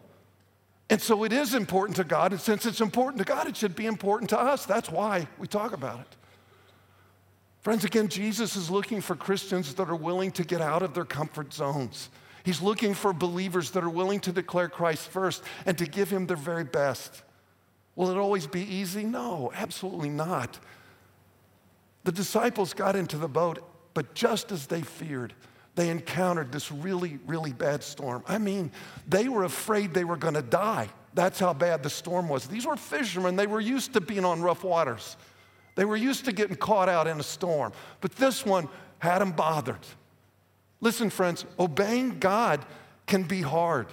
And 0.89 0.99
so 0.99 1.23
it 1.23 1.31
is 1.31 1.53
important 1.53 1.95
to 1.97 2.03
God, 2.03 2.31
and 2.31 2.41
since 2.41 2.65
it's 2.65 2.81
important 2.81 3.19
to 3.19 3.25
God, 3.25 3.47
it 3.47 3.55
should 3.55 3.75
be 3.75 3.85
important 3.85 4.31
to 4.31 4.39
us. 4.39 4.65
That's 4.65 4.89
why 4.89 5.27
we 5.37 5.47
talk 5.47 5.73
about 5.73 5.99
it. 5.99 6.15
Friends, 7.63 7.85
again, 7.85 8.09
Jesus 8.09 8.57
is 8.57 8.69
looking 8.69 8.99
for 8.99 9.15
Christians 9.15 9.73
that 9.75 9.89
are 9.89 9.95
willing 9.95 10.31
to 10.33 10.43
get 10.43 10.59
out 10.59 10.83
of 10.83 10.93
their 10.93 11.05
comfort 11.05 11.53
zones. 11.53 12.09
He's 12.43 12.61
looking 12.61 12.93
for 12.93 13.13
believers 13.13 13.71
that 13.71 13.85
are 13.85 13.89
willing 13.89 14.19
to 14.21 14.33
declare 14.33 14.67
Christ 14.67 15.07
first 15.07 15.43
and 15.65 15.77
to 15.77 15.85
give 15.85 16.09
him 16.09 16.27
their 16.27 16.35
very 16.35 16.65
best. 16.65 17.23
Will 17.95 18.09
it 18.09 18.17
always 18.17 18.47
be 18.47 18.61
easy? 18.61 19.05
No, 19.05 19.49
absolutely 19.55 20.09
not. 20.09 20.59
The 22.03 22.11
disciples 22.11 22.73
got 22.73 22.97
into 22.97 23.17
the 23.17 23.29
boat, 23.29 23.65
but 23.93 24.13
just 24.13 24.51
as 24.51 24.67
they 24.67 24.81
feared, 24.81 25.33
they 25.75 25.89
encountered 25.89 26.51
this 26.51 26.69
really, 26.69 27.17
really 27.25 27.53
bad 27.53 27.81
storm. 27.81 28.25
I 28.27 28.39
mean, 28.39 28.73
they 29.07 29.29
were 29.29 29.45
afraid 29.45 29.93
they 29.93 30.03
were 30.03 30.17
going 30.17 30.33
to 30.33 30.41
die. 30.41 30.89
That's 31.13 31.39
how 31.39 31.53
bad 31.53 31.81
the 31.81 31.89
storm 31.89 32.27
was. 32.27 32.45
These 32.45 32.65
were 32.65 32.75
fishermen, 32.75 33.37
they 33.37 33.47
were 33.47 33.61
used 33.61 33.93
to 33.93 34.01
being 34.01 34.25
on 34.25 34.41
rough 34.41 34.65
waters. 34.65 35.15
They 35.75 35.85
were 35.85 35.95
used 35.95 36.25
to 36.25 36.31
getting 36.31 36.55
caught 36.55 36.89
out 36.89 37.07
in 37.07 37.19
a 37.19 37.23
storm, 37.23 37.73
but 38.01 38.15
this 38.15 38.45
one 38.45 38.69
had 38.99 39.19
them 39.19 39.31
bothered. 39.31 39.85
Listen, 40.81 41.09
friends, 41.09 41.45
obeying 41.59 42.19
God 42.19 42.65
can 43.07 43.23
be 43.23 43.41
hard. 43.41 43.87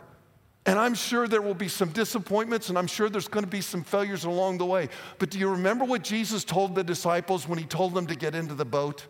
And 0.67 0.79
I'm 0.79 0.95
sure 0.95 1.27
there 1.27 1.41
will 1.41 1.55
be 1.55 1.69
some 1.69 1.89
disappointments, 1.89 2.69
and 2.69 2.77
I'm 2.77 2.87
sure 2.87 3.09
there's 3.09 3.29
going 3.29 3.45
to 3.45 3.51
be 3.51 3.63
some 3.63 3.83
failures 3.83 4.25
along 4.25 4.59
the 4.59 4.67
way. 4.67 4.89
But 5.19 5.31
do 5.31 5.39
you 5.39 5.49
remember 5.49 5.85
what 5.85 6.03
Jesus 6.03 6.45
told 6.45 6.75
the 6.75 6.85
disciples 6.85 7.49
when 7.49 7.59
he 7.59 7.65
told 7.65 7.95
them 7.95 8.07
to 8.09 8.15
get 8.15 8.35
into 8.35 8.55
the 8.55 8.65
boat? 8.65 9.07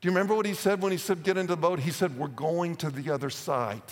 Do 0.00 0.08
you 0.08 0.10
remember 0.10 0.34
what 0.34 0.44
he 0.44 0.54
said 0.54 0.82
when 0.82 0.92
he 0.92 0.98
said, 0.98 1.22
Get 1.22 1.36
into 1.36 1.54
the 1.54 1.60
boat? 1.60 1.78
He 1.78 1.92
said, 1.92 2.18
We're 2.18 2.28
going 2.28 2.76
to 2.76 2.90
the 2.90 3.10
other 3.10 3.30
side. 3.30 3.82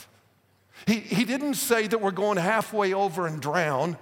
He, 0.87 0.97
he 0.97 1.25
didn't 1.25 1.55
say 1.55 1.87
that 1.87 2.01
we're 2.01 2.11
going 2.11 2.39
halfway 2.39 2.93
over 2.93 3.27
and 3.27 3.41
drown. 3.41 3.97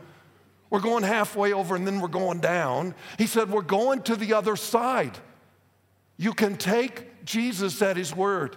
We're 0.72 0.80
going 0.80 1.02
halfway 1.02 1.52
over 1.52 1.76
and 1.76 1.86
then 1.86 2.00
we're 2.00 2.08
going 2.08 2.40
down. 2.40 2.94
He 3.18 3.26
said, 3.26 3.50
We're 3.50 3.60
going 3.60 4.00
to 4.04 4.16
the 4.16 4.32
other 4.32 4.56
side. 4.56 5.18
You 6.16 6.32
can 6.32 6.56
take 6.56 7.26
Jesus 7.26 7.82
at 7.82 7.98
his 7.98 8.16
word. 8.16 8.56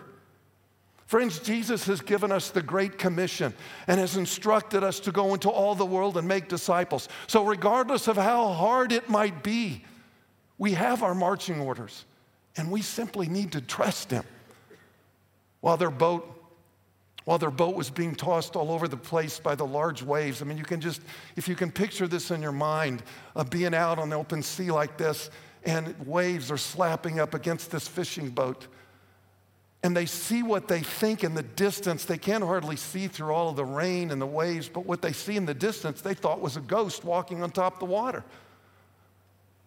Friends, 1.08 1.40
Jesus 1.40 1.86
has 1.88 2.00
given 2.00 2.32
us 2.32 2.52
the 2.52 2.62
Great 2.62 2.98
Commission 2.98 3.54
and 3.88 4.00
has 4.00 4.16
instructed 4.16 4.82
us 4.82 5.02
to 5.02 5.12
go 5.12 5.34
into 5.34 5.50
all 5.50 5.76
the 5.76 5.86
world 5.86 6.16
and 6.16 6.26
make 6.26 6.48
disciples. 6.48 7.10
So, 7.28 7.44
regardless 7.44 8.08
of 8.08 8.16
how 8.16 8.48
hard 8.48 8.94
it 8.94 9.10
might 9.10 9.44
be, 9.44 9.84
We 10.58 10.72
have 10.72 11.04
our 11.04 11.14
marching 11.14 11.60
orders, 11.60 12.06
and 12.56 12.72
we 12.72 12.82
simply 12.82 13.28
need 13.28 13.52
to 13.52 13.62
trust 13.62 14.10
Him. 14.10 14.24
While 15.60 15.76
their 15.76 15.92
boat 15.92 16.35
while 17.26 17.40
their 17.40 17.52
boat 17.52 17.76
was 17.76 17.90
being 17.90 18.16
tossed 18.16 18.56
all 18.56 18.72
over 18.72 18.88
the 18.88 18.96
place 18.96 19.40
by 19.40 19.56
the 19.56 19.66
large 19.66 20.02
waves. 20.04 20.42
I 20.42 20.46
mean, 20.46 20.58
you 20.58 20.64
can 20.64 20.80
just, 20.80 21.02
if 21.36 21.48
you 21.48 21.56
can 21.56 21.72
picture 21.72 22.08
this 22.08 22.32
in 22.32 22.42
your 22.42 22.52
mind, 22.52 23.04
of 23.36 23.50
being 23.50 23.74
out 23.74 24.00
on 24.00 24.10
the 24.10 24.16
open 24.16 24.44
sea 24.44 24.72
like 24.72 24.98
this, 24.98 25.32
and 25.66 25.96
waves 26.06 26.52
are 26.52 26.58
slapping 26.58 27.20
up 27.20 27.34
against 27.34 27.72
this 27.72 27.88
fishing 27.88 28.30
boat. 28.30 28.68
And 29.82 29.98
they 29.98 30.06
see 30.06 30.44
what 30.44 30.68
they 30.68 30.82
think 30.82 31.24
in 31.24 31.34
the 31.34 31.44
distance. 31.44 32.06
They 32.06 32.18
can't 32.18 32.44
hardly 32.44 32.76
see 32.76 33.08
through 33.08 33.34
all 33.34 33.50
of 33.50 33.56
the 33.56 33.66
rain 33.66 34.12
and 34.12 34.22
the 34.22 34.28
waves, 34.28 34.70
but 34.70 34.86
what 34.86 35.02
they 35.02 35.12
see 35.12 35.36
in 35.36 35.46
the 35.46 35.54
distance, 35.54 36.02
they 36.02 36.14
thought 36.14 36.42
was 36.42 36.58
a 36.58 36.62
ghost 36.62 37.04
walking 37.04 37.42
on 37.42 37.52
top 37.52 37.74
of 37.74 37.80
the 37.80 37.86
water. 37.86 38.24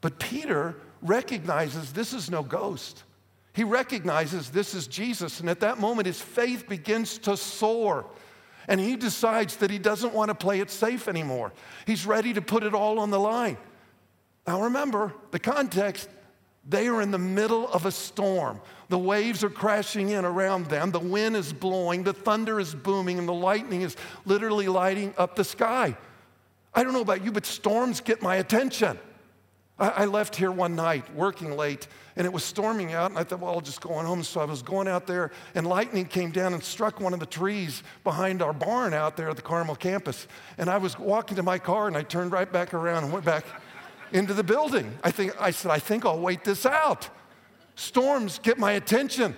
But 0.01 0.21
Peter 0.21 0.77
recognizes 1.03 1.93
this 1.93 2.13
is 2.13 2.31
no 2.31 2.45
ghost. 2.45 3.03
He 3.59 3.65
recognizes 3.65 4.51
this 4.51 4.73
is 4.73 4.87
Jesus, 4.87 5.41
and 5.41 5.51
at 5.51 5.59
that 5.59 5.81
moment, 5.81 6.07
his 6.07 6.21
faith 6.21 6.69
begins 6.69 7.19
to 7.19 7.37
soar. 7.37 8.07
And 8.69 8.79
he 8.79 8.95
decides 8.95 9.57
that 9.57 9.69
he 9.69 9.81
doesn't 9.81 10.15
want 10.15 10.29
to 10.29 10.35
play 10.37 10.61
it 10.61 10.71
safe 10.71 11.09
anymore. 11.09 11.53
He's 11.85 12.07
ready 12.07 12.33
to 12.35 12.41
put 12.41 12.63
it 12.63 12.73
all 12.73 13.01
on 13.01 13.11
the 13.11 13.19
line. 13.19 13.57
Now, 14.47 14.63
remember 14.63 15.13
the 15.33 15.41
context 15.41 16.09
they 16.69 16.87
are 16.87 17.03
in 17.03 17.11
the 17.11 17.19
middle 17.19 17.67
of 17.73 17.85
a 17.85 17.91
storm. 17.91 18.61
The 18.91 18.99
waves 18.99 19.43
are 19.43 19.51
crashing 19.51 20.11
in 20.11 20.25
around 20.25 20.67
them, 20.67 20.93
the 20.93 21.01
wind 21.01 21.35
is 21.35 21.53
blowing, 21.53 22.05
the 22.05 22.13
thunder 22.13 22.61
is 22.61 22.77
booming, 22.77 23.19
and 23.19 23.29
the 23.29 23.35
lightning 23.35 23.83
is 23.83 23.97
literally 24.25 24.69
lighting 24.69 25.15
up 25.19 25.35
the 25.35 25.43
sky. 25.43 25.97
I 26.73 26.85
don't 26.85 26.93
know 26.93 27.01
about 27.01 27.25
you, 27.25 27.33
but 27.33 27.45
storms 27.45 28.01
get 28.01 28.23
my 28.23 28.37
attention. 28.37 29.01
I, 29.81 30.07
left 30.07 30.35
here 30.35 30.51
one 30.51 30.75
night 30.75 31.15
working 31.15 31.57
late 31.57 31.87
and 32.17 32.27
it 32.27 32.33
was 32.33 32.43
storming 32.43 32.95
out 32.95 33.11
and 33.11 33.19
I 33.19 33.23
thought, 33.23 33.39
well, 33.39 33.55
I'll 33.55 33.61
just 33.61 33.81
go 33.81 33.91
on 33.91 34.05
home. 34.05 34.25
So 34.25 34.41
I 34.41 34.45
was 34.45 34.61
going 34.61 34.89
out 34.89 35.07
there 35.07 35.31
and 35.55 35.69
lightning 35.69 36.05
came 36.05 36.33
down 36.33 36.53
and 36.53 36.63
struck 36.63 37.01
one 37.01 37.15
of 37.15 37.21
the 37.21 37.27
trees 37.27 37.85
behind 38.03 38.43
our 38.43 38.53
barn 38.53 38.93
out 38.93 39.17
there 39.17 39.31
at 39.31 39.37
the 39.37 39.43
Carmel 39.43 39.77
campus. 39.77 40.27
And 40.59 40.69
I 40.69 40.79
was 40.79 40.99
walking 40.99 41.37
to 41.37 41.45
my 41.45 41.61
car 41.61 41.87
and 41.87 41.97
I 41.97 42.03
turned 42.03 42.33
right 42.33 42.51
back 42.53 42.75
around 42.75 43.05
and 43.05 43.13
went 43.13 43.25
back 43.25 43.45
into 44.11 44.35
the 44.35 44.43
building. 44.43 44.99
I 45.05 45.13
think 45.13 45.41
I 45.41 45.53
said, 45.53 45.71
I 45.71 45.79
think 45.79 46.05
I'll 46.05 46.19
wait 46.19 46.43
this 46.43 46.67
out. 46.67 47.09
Storms 47.77 48.41
get 48.41 48.59
my 48.59 48.73
attention. 48.73 49.37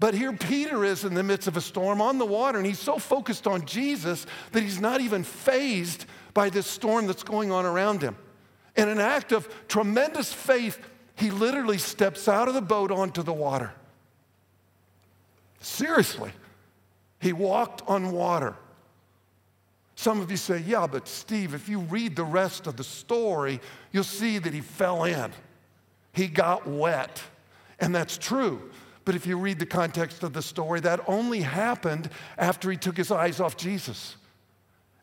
But 0.00 0.14
here 0.14 0.32
Peter 0.32 0.84
is 0.84 1.04
in 1.04 1.14
the 1.14 1.22
midst 1.22 1.46
of 1.46 1.56
a 1.56 1.60
storm 1.60 2.00
on 2.00 2.18
the 2.18 2.26
water, 2.26 2.58
and 2.58 2.66
he's 2.66 2.78
so 2.78 2.98
focused 2.98 3.46
on 3.46 3.64
Jesus 3.66 4.26
that 4.52 4.62
he's 4.62 4.80
not 4.80 5.00
even 5.00 5.24
fazed 5.24 6.06
by 6.34 6.50
this 6.50 6.66
storm 6.66 7.06
that's 7.06 7.24
going 7.24 7.50
on 7.50 7.66
around 7.66 8.02
him. 8.02 8.16
In 8.78 8.88
an 8.88 9.00
act 9.00 9.32
of 9.32 9.48
tremendous 9.66 10.32
faith, 10.32 10.78
he 11.16 11.32
literally 11.32 11.78
steps 11.78 12.28
out 12.28 12.46
of 12.46 12.54
the 12.54 12.62
boat 12.62 12.92
onto 12.92 13.24
the 13.24 13.32
water. 13.32 13.72
Seriously, 15.60 16.30
he 17.20 17.32
walked 17.32 17.82
on 17.88 18.12
water. 18.12 18.54
Some 19.96 20.20
of 20.20 20.30
you 20.30 20.36
say, 20.36 20.62
yeah, 20.64 20.86
but 20.86 21.08
Steve, 21.08 21.54
if 21.54 21.68
you 21.68 21.80
read 21.80 22.14
the 22.14 22.22
rest 22.22 22.68
of 22.68 22.76
the 22.76 22.84
story, 22.84 23.60
you'll 23.90 24.04
see 24.04 24.38
that 24.38 24.54
he 24.54 24.60
fell 24.60 25.02
in. 25.02 25.32
He 26.12 26.28
got 26.28 26.68
wet. 26.68 27.20
And 27.80 27.92
that's 27.92 28.16
true. 28.16 28.70
But 29.04 29.16
if 29.16 29.26
you 29.26 29.38
read 29.38 29.58
the 29.58 29.66
context 29.66 30.22
of 30.22 30.32
the 30.32 30.42
story, 30.42 30.78
that 30.80 31.00
only 31.08 31.40
happened 31.40 32.10
after 32.36 32.70
he 32.70 32.76
took 32.76 32.96
his 32.96 33.10
eyes 33.10 33.40
off 33.40 33.56
Jesus. 33.56 34.14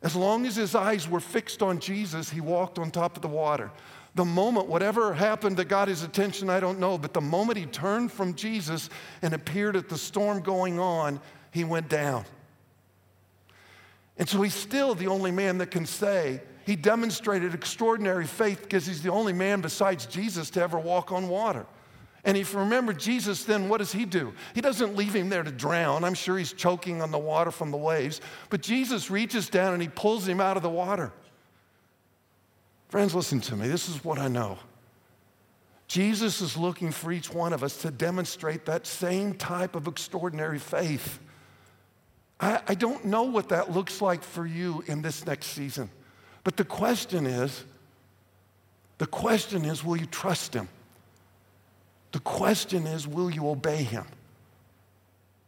As 0.06 0.16
long 0.16 0.46
as 0.46 0.56
his 0.56 0.76
eyes 0.76 1.10
were 1.10 1.20
fixed 1.20 1.64
on 1.64 1.80
Jesus, 1.80 2.30
he 2.30 2.40
walked 2.40 2.78
on 2.78 2.92
top 2.92 3.16
of 3.16 3.24
the 3.24 3.28
water. 3.28 3.72
The 4.14 4.24
moment, 4.24 4.68
whatever 4.68 5.16
happened 5.16 5.58
that 5.58 5.66
got 5.66 5.88
his 5.88 6.04
attention, 6.04 6.48
I 6.48 6.60
don't 6.60 6.80
know, 6.80 7.00
but 7.00 7.12
the 7.12 7.22
moment 7.22 7.58
he 7.58 7.66
turned 7.66 8.12
from 8.12 8.36
Jesus 8.36 8.92
and 9.24 9.34
appeared 9.34 9.76
at 9.76 9.90
the 9.90 9.98
storm 9.98 10.42
going 10.42 10.80
on, 10.80 11.20
he 11.50 11.64
went 11.64 11.90
down. 11.90 12.24
And 14.18 14.30
so 14.30 14.44
he's 14.44 14.54
still 14.54 14.94
the 14.94 15.08
only 15.08 15.32
man 15.32 15.58
that 15.58 15.72
can 15.72 15.88
say 15.88 16.40
he 16.68 16.76
demonstrated 16.76 17.56
extraordinary 17.56 18.28
faith 18.28 18.62
because 18.62 18.86
he's 18.86 19.02
the 19.02 19.12
only 19.12 19.34
man 19.34 19.62
besides 19.62 20.06
Jesus 20.06 20.52
to 20.52 20.62
ever 20.62 20.78
walk 20.78 21.12
on 21.12 21.30
water. 21.30 21.66
And 22.26 22.36
if 22.36 22.54
you 22.54 22.60
remember 22.60 22.92
Jesus, 22.92 23.46
then 23.46 23.70
what 23.70 23.78
does 23.78 23.92
he 23.92 24.04
do? 24.04 24.34
He 24.56 24.62
doesn't 24.62 24.96
leave 24.96 25.16
him 25.16 25.30
there 25.30 25.44
to 25.44 25.52
drown. 25.52 26.04
I'm 26.04 26.16
sure 26.16 26.38
he's 26.38 26.54
choking 26.54 27.02
on 27.04 27.12
the 27.12 27.20
water 27.20 27.52
from 27.52 27.70
the 27.70 27.78
waves. 27.78 28.20
But 28.50 28.62
Jesus 28.62 29.12
reaches 29.12 29.48
down 29.48 29.74
and 29.74 29.82
he 29.82 29.88
pulls 29.88 30.28
him 30.28 30.42
out 30.42 30.58
of 30.58 30.64
the 30.64 30.70
water. 30.70 31.14
Friends, 32.90 33.14
listen 33.14 33.40
to 33.42 33.56
me. 33.56 33.68
This 33.68 33.88
is 33.88 34.04
what 34.04 34.18
I 34.18 34.28
know. 34.28 34.58
Jesus 35.88 36.42
is 36.42 36.58
looking 36.58 36.92
for 36.92 37.12
each 37.12 37.32
one 37.32 37.54
of 37.54 37.64
us 37.64 37.78
to 37.84 37.92
demonstrate 37.92 38.66
that 38.66 38.88
same 38.88 39.36
type 39.36 39.76
of 39.76 39.88
extraordinary 39.88 40.58
faith. 40.58 41.20
I, 42.40 42.60
I 42.68 42.74
don't 42.74 43.06
know 43.06 43.24
what 43.24 43.50
that 43.50 43.72
looks 43.72 44.02
like 44.02 44.24
for 44.24 44.48
you 44.48 44.84
in 44.88 45.04
this 45.04 45.28
next 45.28 45.48
season. 45.48 45.92
But 46.44 46.58
the 46.58 46.66
question 46.66 47.28
is, 47.28 47.64
the 48.98 49.06
question 49.06 49.64
is, 49.64 49.84
will 49.84 49.98
you 49.98 50.08
trust 50.08 50.56
him? 50.56 50.70
The 52.16 52.22
question 52.22 52.88
is, 52.88 53.06
will 53.06 53.30
you 53.30 53.50
obey 53.50 53.84
him? 53.84 54.06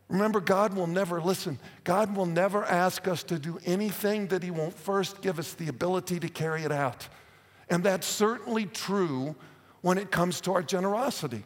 Remember, 0.09 0.41
God 0.41 0.73
will 0.73 0.85
never 0.85 1.21
listen. 1.21 1.59
God 1.85 2.13
will 2.13 2.25
never 2.25 2.65
ask 2.65 3.07
us 3.07 3.23
to 3.23 3.39
do 3.39 3.57
anything 3.65 4.27
that 4.27 4.43
he 4.43 4.51
won't 4.51 4.73
first 4.73 5.21
give 5.21 5.39
us 5.39 5.53
the 5.53 5.69
ability 5.69 6.19
to 6.19 6.27
carry 6.27 6.63
it 6.63 6.71
out. 6.73 7.07
And 7.69 7.85
that's 7.85 8.05
certainly 8.05 8.65
true 8.65 9.33
when 9.79 9.97
it 9.97 10.11
comes 10.11 10.41
to 10.41 10.51
our 10.51 10.61
generosity. 10.61 11.45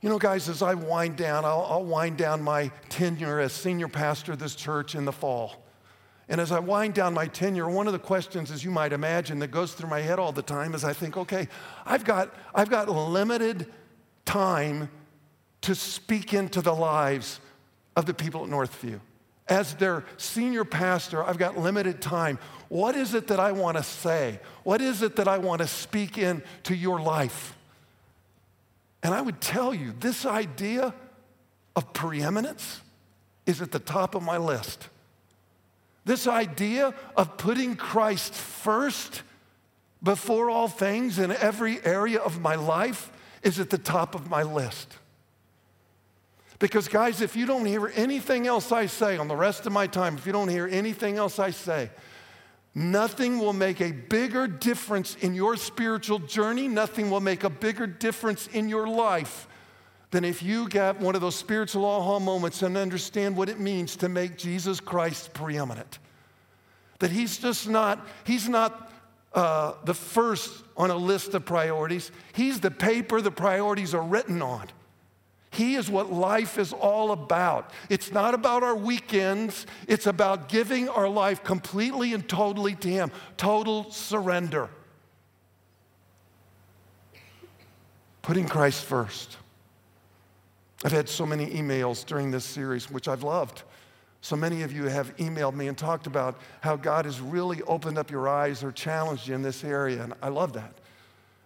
You 0.00 0.08
know, 0.08 0.18
guys, 0.18 0.48
as 0.48 0.62
I 0.62 0.72
wind 0.72 1.16
down, 1.16 1.44
I'll, 1.44 1.66
I'll, 1.68 1.84
wind 1.84 2.16
down 2.16 2.40
my 2.40 2.68
tenure 2.88 3.40
as 3.40 3.52
senior 3.52 3.88
pastor 3.88 4.32
of 4.32 4.38
this 4.38 4.54
church 4.54 4.94
in 4.94 5.04
the 5.04 5.12
fall. 5.12 5.65
And 6.28 6.40
as 6.40 6.50
I 6.50 6.58
wind 6.58 6.94
down 6.94 7.14
my 7.14 7.26
tenure, 7.26 7.68
one 7.68 7.86
of 7.86 7.92
the 7.92 8.00
questions, 8.00 8.50
as 8.50 8.64
you 8.64 8.70
might 8.70 8.92
imagine, 8.92 9.38
that 9.38 9.52
goes 9.52 9.74
through 9.74 9.88
my 9.88 10.00
head 10.00 10.18
all 10.18 10.32
the 10.32 10.42
time 10.42 10.74
is 10.74 10.82
I 10.82 10.92
think, 10.92 11.16
okay, 11.16 11.46
I've 11.84 12.04
got, 12.04 12.34
I've 12.54 12.68
got 12.68 12.88
limited 12.88 13.72
time 14.24 14.90
to 15.62 15.74
speak 15.74 16.34
into 16.34 16.60
the 16.60 16.74
lives 16.74 17.40
of 17.94 18.06
the 18.06 18.14
people 18.14 18.42
at 18.42 18.50
Northview. 18.50 19.00
As 19.48 19.74
their 19.76 20.04
senior 20.16 20.64
pastor, 20.64 21.22
I've 21.22 21.38
got 21.38 21.56
limited 21.56 22.00
time. 22.02 22.40
What 22.68 22.96
is 22.96 23.14
it 23.14 23.28
that 23.28 23.38
I 23.38 23.52
want 23.52 23.76
to 23.76 23.84
say? 23.84 24.40
What 24.64 24.80
is 24.80 25.02
it 25.02 25.16
that 25.16 25.28
I 25.28 25.38
want 25.38 25.60
to 25.60 25.68
speak 25.68 26.18
into 26.18 26.74
your 26.74 27.00
life? 27.00 27.56
And 29.04 29.14
I 29.14 29.20
would 29.20 29.40
tell 29.40 29.72
you, 29.72 29.94
this 30.00 30.26
idea 30.26 30.92
of 31.76 31.92
preeminence 31.92 32.80
is 33.46 33.62
at 33.62 33.70
the 33.70 33.78
top 33.78 34.16
of 34.16 34.22
my 34.24 34.36
list. 34.36 34.88
This 36.06 36.28
idea 36.28 36.94
of 37.16 37.36
putting 37.36 37.74
Christ 37.74 38.32
first 38.32 39.22
before 40.00 40.48
all 40.48 40.68
things 40.68 41.18
in 41.18 41.32
every 41.32 41.84
area 41.84 42.20
of 42.20 42.40
my 42.40 42.54
life 42.54 43.10
is 43.42 43.58
at 43.58 43.70
the 43.70 43.78
top 43.78 44.14
of 44.14 44.30
my 44.30 44.44
list. 44.44 44.98
Because, 46.60 46.86
guys, 46.86 47.20
if 47.20 47.34
you 47.34 47.44
don't 47.44 47.66
hear 47.66 47.90
anything 47.96 48.46
else 48.46 48.70
I 48.70 48.86
say 48.86 49.18
on 49.18 49.26
the 49.26 49.34
rest 49.34 49.66
of 49.66 49.72
my 49.72 49.88
time, 49.88 50.16
if 50.16 50.26
you 50.26 50.32
don't 50.32 50.48
hear 50.48 50.68
anything 50.68 51.16
else 51.16 51.40
I 51.40 51.50
say, 51.50 51.90
nothing 52.72 53.40
will 53.40 53.52
make 53.52 53.80
a 53.80 53.90
bigger 53.90 54.46
difference 54.46 55.16
in 55.16 55.34
your 55.34 55.56
spiritual 55.56 56.20
journey, 56.20 56.68
nothing 56.68 57.10
will 57.10 57.20
make 57.20 57.42
a 57.42 57.50
bigger 57.50 57.88
difference 57.88 58.46
in 58.46 58.68
your 58.68 58.86
life 58.86 59.48
than 60.10 60.24
if 60.24 60.42
you 60.42 60.68
get 60.68 61.00
one 61.00 61.14
of 61.14 61.20
those 61.20 61.34
spiritual 61.34 61.84
aha 61.84 62.18
moments 62.18 62.62
and 62.62 62.76
understand 62.76 63.36
what 63.36 63.48
it 63.48 63.58
means 63.58 63.96
to 63.96 64.08
make 64.08 64.36
Jesus 64.36 64.80
Christ 64.80 65.34
preeminent. 65.34 65.98
That 67.00 67.10
he's 67.10 67.38
just 67.38 67.68
not, 67.68 68.06
he's 68.24 68.48
not 68.48 68.92
uh, 69.34 69.74
the 69.84 69.94
first 69.94 70.62
on 70.76 70.90
a 70.90 70.96
list 70.96 71.34
of 71.34 71.44
priorities. 71.44 72.10
He's 72.32 72.60
the 72.60 72.70
paper 72.70 73.20
the 73.20 73.30
priorities 73.30 73.94
are 73.94 74.02
written 74.02 74.40
on. 74.42 74.68
He 75.50 75.74
is 75.74 75.90
what 75.90 76.12
life 76.12 76.58
is 76.58 76.72
all 76.72 77.12
about. 77.12 77.70
It's 77.88 78.12
not 78.12 78.34
about 78.34 78.62
our 78.62 78.76
weekends, 78.76 79.66
it's 79.88 80.06
about 80.06 80.48
giving 80.48 80.88
our 80.88 81.08
life 81.08 81.42
completely 81.42 82.12
and 82.12 82.28
totally 82.28 82.74
to 82.76 82.88
Him, 82.88 83.10
total 83.36 83.90
surrender. 83.90 84.68
Putting 88.22 88.46
Christ 88.48 88.84
first. 88.84 89.38
I've 90.84 90.92
had 90.92 91.08
so 91.08 91.24
many 91.24 91.46
emails 91.46 92.04
during 92.04 92.30
this 92.30 92.44
series, 92.44 92.90
which 92.90 93.08
I've 93.08 93.22
loved. 93.22 93.62
So 94.20 94.36
many 94.36 94.62
of 94.62 94.72
you 94.72 94.84
have 94.84 95.16
emailed 95.16 95.54
me 95.54 95.68
and 95.68 95.78
talked 95.78 96.06
about 96.06 96.40
how 96.60 96.76
God 96.76 97.04
has 97.04 97.20
really 97.20 97.62
opened 97.62 97.98
up 97.98 98.10
your 98.10 98.28
eyes 98.28 98.62
or 98.62 98.72
challenged 98.72 99.28
you 99.28 99.34
in 99.34 99.42
this 99.42 99.64
area, 99.64 100.02
and 100.02 100.14
I 100.22 100.28
love 100.28 100.52
that. 100.54 100.74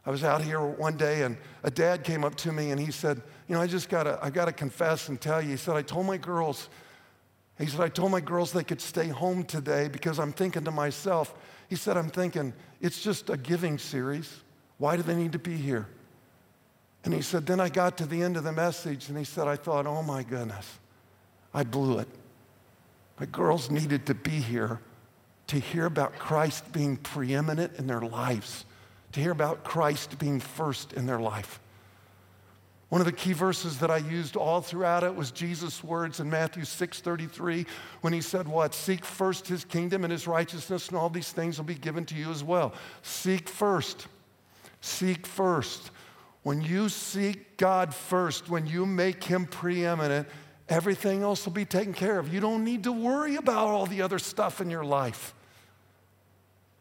I 0.07 0.11
was 0.11 0.25
out 0.25 0.43
here 0.43 0.61
one 0.61 0.97
day, 0.97 1.23
and 1.23 1.37
a 1.63 1.71
dad 1.71 2.05
came 2.05 2.25
up 2.25 2.35
to 2.37 2.53
me 2.53 2.71
and 2.71 2.81
he 2.81 2.91
said, 2.91 3.21
You 3.49 3.55
know, 3.55 3.61
I 3.61 3.67
just 3.67 3.89
gotta, 3.89 4.19
I 4.23 4.31
gotta 4.31 4.53
confess 4.53 5.09
and 5.09 5.21
tell 5.21 5.43
you. 5.43 5.51
He 5.51 5.57
said, 5.57 5.77
I 5.77 5.83
told 5.83 6.07
my 6.07 6.17
girls, 6.17 6.69
he 7.59 7.67
said, 7.67 7.81
I 7.81 7.89
told 7.89 8.11
my 8.11 8.21
girls 8.21 8.53
they 8.53 8.65
could 8.65 8.81
stay 8.81 9.09
home 9.09 9.45
today 9.45 9.89
because 9.89 10.19
I'm 10.19 10.33
thinking 10.33 10.65
to 10.65 10.71
myself, 10.71 11.35
he 11.69 11.77
said, 11.77 11.99
I'm 11.99 12.09
thinking, 12.09 12.55
it's 12.81 13.03
just 13.03 13.29
a 13.29 13.37
giving 13.37 13.77
series. 13.77 14.41
Why 14.79 14.97
do 14.97 15.03
they 15.03 15.15
need 15.15 15.33
to 15.33 15.39
be 15.39 15.57
here? 15.57 15.87
And 17.05 17.15
he 17.15 17.23
said, 17.23 17.47
Then 17.47 17.61
I 17.61 17.69
got 17.69 17.97
to 17.99 18.07
the 18.07 18.23
end 18.23 18.37
of 18.37 18.45
the 18.45 18.53
message 18.53 19.09
and 19.09 19.17
he 19.17 19.25
said, 19.25 19.49
I 19.49 19.57
thought, 19.57 19.87
oh 19.87 20.03
my 20.03 20.23
goodness, 20.23 20.79
I 21.55 21.65
blew 21.65 21.99
it. 21.99 22.09
My 23.19 23.27
girls 23.27 23.71
needed 23.71 24.07
to 24.07 24.15
be 24.15 24.31
here 24.31 24.81
to 25.49 25.59
hear 25.59 25.87
about 25.87 26.19
Christ 26.19 26.73
being 26.73 26.97
preeminent 26.97 27.73
in 27.77 27.87
their 27.87 28.01
lives, 28.01 28.65
to 29.13 29.21
hear 29.21 29.33
about 29.33 29.65
Christ 29.65 30.19
being 30.19 30.41
first 30.41 30.93
in 30.93 31.07
their 31.07 31.19
life. 31.19 31.61
One 32.89 33.01
of 33.01 33.05
the 33.05 33.13
key 33.13 33.33
verses 33.33 33.79
that 33.79 33.91
I 33.91 33.99
used 33.99 34.37
all 34.37 34.61
throughout 34.61 35.05
it 35.05 35.15
was 35.15 35.31
Jesus' 35.31 35.83
words 35.83 36.19
in 36.19 36.29
Matthew 36.29 36.65
6:33 36.65 37.67
when 38.01 38.13
he 38.13 38.21
said, 38.21 38.49
"What? 38.49 38.75
Seek 38.75 39.05
first 39.05 39.47
his 39.47 39.65
kingdom 39.65 40.03
and 40.03 40.13
his 40.13 40.27
righteousness, 40.27 40.89
and 40.89 40.97
all 40.97 41.09
these 41.09 41.31
things 41.31 41.57
will 41.57 41.67
be 41.67 41.75
given 41.75 42.05
to 42.07 42.17
you 42.17 42.31
as 42.31 42.43
well." 42.43 42.73
Seek 43.03 43.49
first. 43.49 44.09
Seek 44.81 45.25
first. 45.25 45.93
When 46.43 46.63
you 46.63 46.89
seek 46.89 47.57
God 47.57 47.95
first, 47.95 48.49
when 48.49 48.67
you 48.67 48.87
make 48.87 49.25
him 49.25 49.47
preeminent, 49.47 50.27
everything 50.69 51.23
else 51.23 51.45
will 51.45 51.53
be 51.53 51.65
taken 51.65 51.93
care 51.93 52.19
of. 52.19 52.33
You 52.33 52.41
don't 52.41 52.65
need 52.65 52.85
to 52.85 52.93
worry 52.93 53.37
about 53.37 53.69
all 53.69 53.87
the 53.87 54.03
other 54.03 54.19
stuff 54.19 54.61
in 54.61 54.71
your 54.71 54.85
life. 54.85 55.35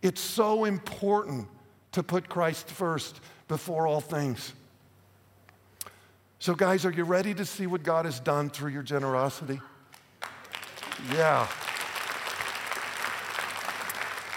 It's 0.01 0.21
so 0.21 0.63
important 0.65 1.47
to 1.91 2.03
put 2.03 2.29
Christ 2.29 2.69
first 2.69 3.19
before 3.47 3.85
all 3.87 3.99
things. 3.99 4.53
So, 6.41 6.55
guys, 6.55 6.85
are 6.85 6.91
you 6.91 7.03
ready 7.03 7.33
to 7.33 7.43
see 7.43 7.67
what 7.67 7.83
God 7.83 8.05
has 8.05 8.21
done 8.21 8.49
through 8.49 8.71
your 8.71 8.83
generosity? 8.83 9.59
Yeah. 11.11 11.47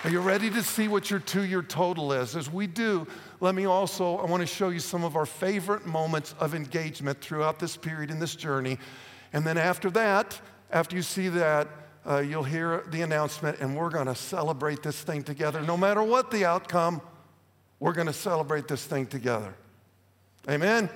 Are 0.04 0.10
you 0.10 0.18
ready 0.18 0.50
to 0.50 0.64
see 0.64 0.88
what 0.88 1.10
your 1.12 1.20
two 1.20 1.44
year 1.44 1.62
total 1.62 2.12
is? 2.12 2.34
As 2.34 2.50
we 2.50 2.66
do, 2.66 3.06
let 3.38 3.54
me 3.54 3.66
also, 3.66 4.16
I 4.16 4.24
want 4.24 4.40
to 4.40 4.48
show 4.48 4.70
you 4.70 4.80
some 4.80 5.04
of 5.04 5.14
our 5.14 5.26
favorite 5.26 5.86
moments 5.86 6.34
of 6.40 6.56
engagement 6.56 7.20
throughout 7.20 7.60
this 7.60 7.76
period 7.76 8.10
in 8.10 8.18
this 8.18 8.34
journey. 8.34 8.78
And 9.32 9.46
then 9.46 9.56
after 9.56 9.90
that, 9.90 10.40
after 10.72 10.96
you 10.96 11.02
see 11.02 11.28
that, 11.28 11.68
uh, 12.04 12.18
you'll 12.18 12.42
hear 12.42 12.82
the 12.90 13.02
announcement, 13.02 13.60
and 13.60 13.76
we're 13.76 13.90
going 13.90 14.06
to 14.06 14.16
celebrate 14.16 14.82
this 14.82 15.00
thing 15.00 15.22
together. 15.22 15.62
No 15.62 15.76
matter 15.76 16.02
what 16.02 16.32
the 16.32 16.46
outcome, 16.46 17.00
we're 17.78 17.92
going 17.92 18.08
to 18.08 18.12
celebrate 18.12 18.66
this 18.66 18.84
thing 18.84 19.06
together. 19.06 19.54
Amen? 20.48 20.90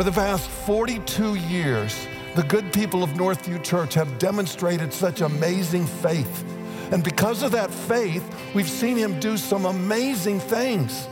For 0.00 0.04
the 0.04 0.12
past 0.12 0.48
42 0.48 1.34
years, 1.34 2.06
the 2.34 2.42
good 2.44 2.72
people 2.72 3.02
of 3.02 3.10
Northview 3.10 3.62
Church 3.62 3.92
have 3.92 4.18
demonstrated 4.18 4.94
such 4.94 5.20
amazing 5.20 5.84
faith. 5.84 6.42
And 6.90 7.04
because 7.04 7.42
of 7.42 7.52
that 7.52 7.70
faith, 7.70 8.24
we've 8.54 8.66
seen 8.66 8.96
him 8.96 9.20
do 9.20 9.36
some 9.36 9.66
amazing 9.66 10.40
things. 10.40 11.06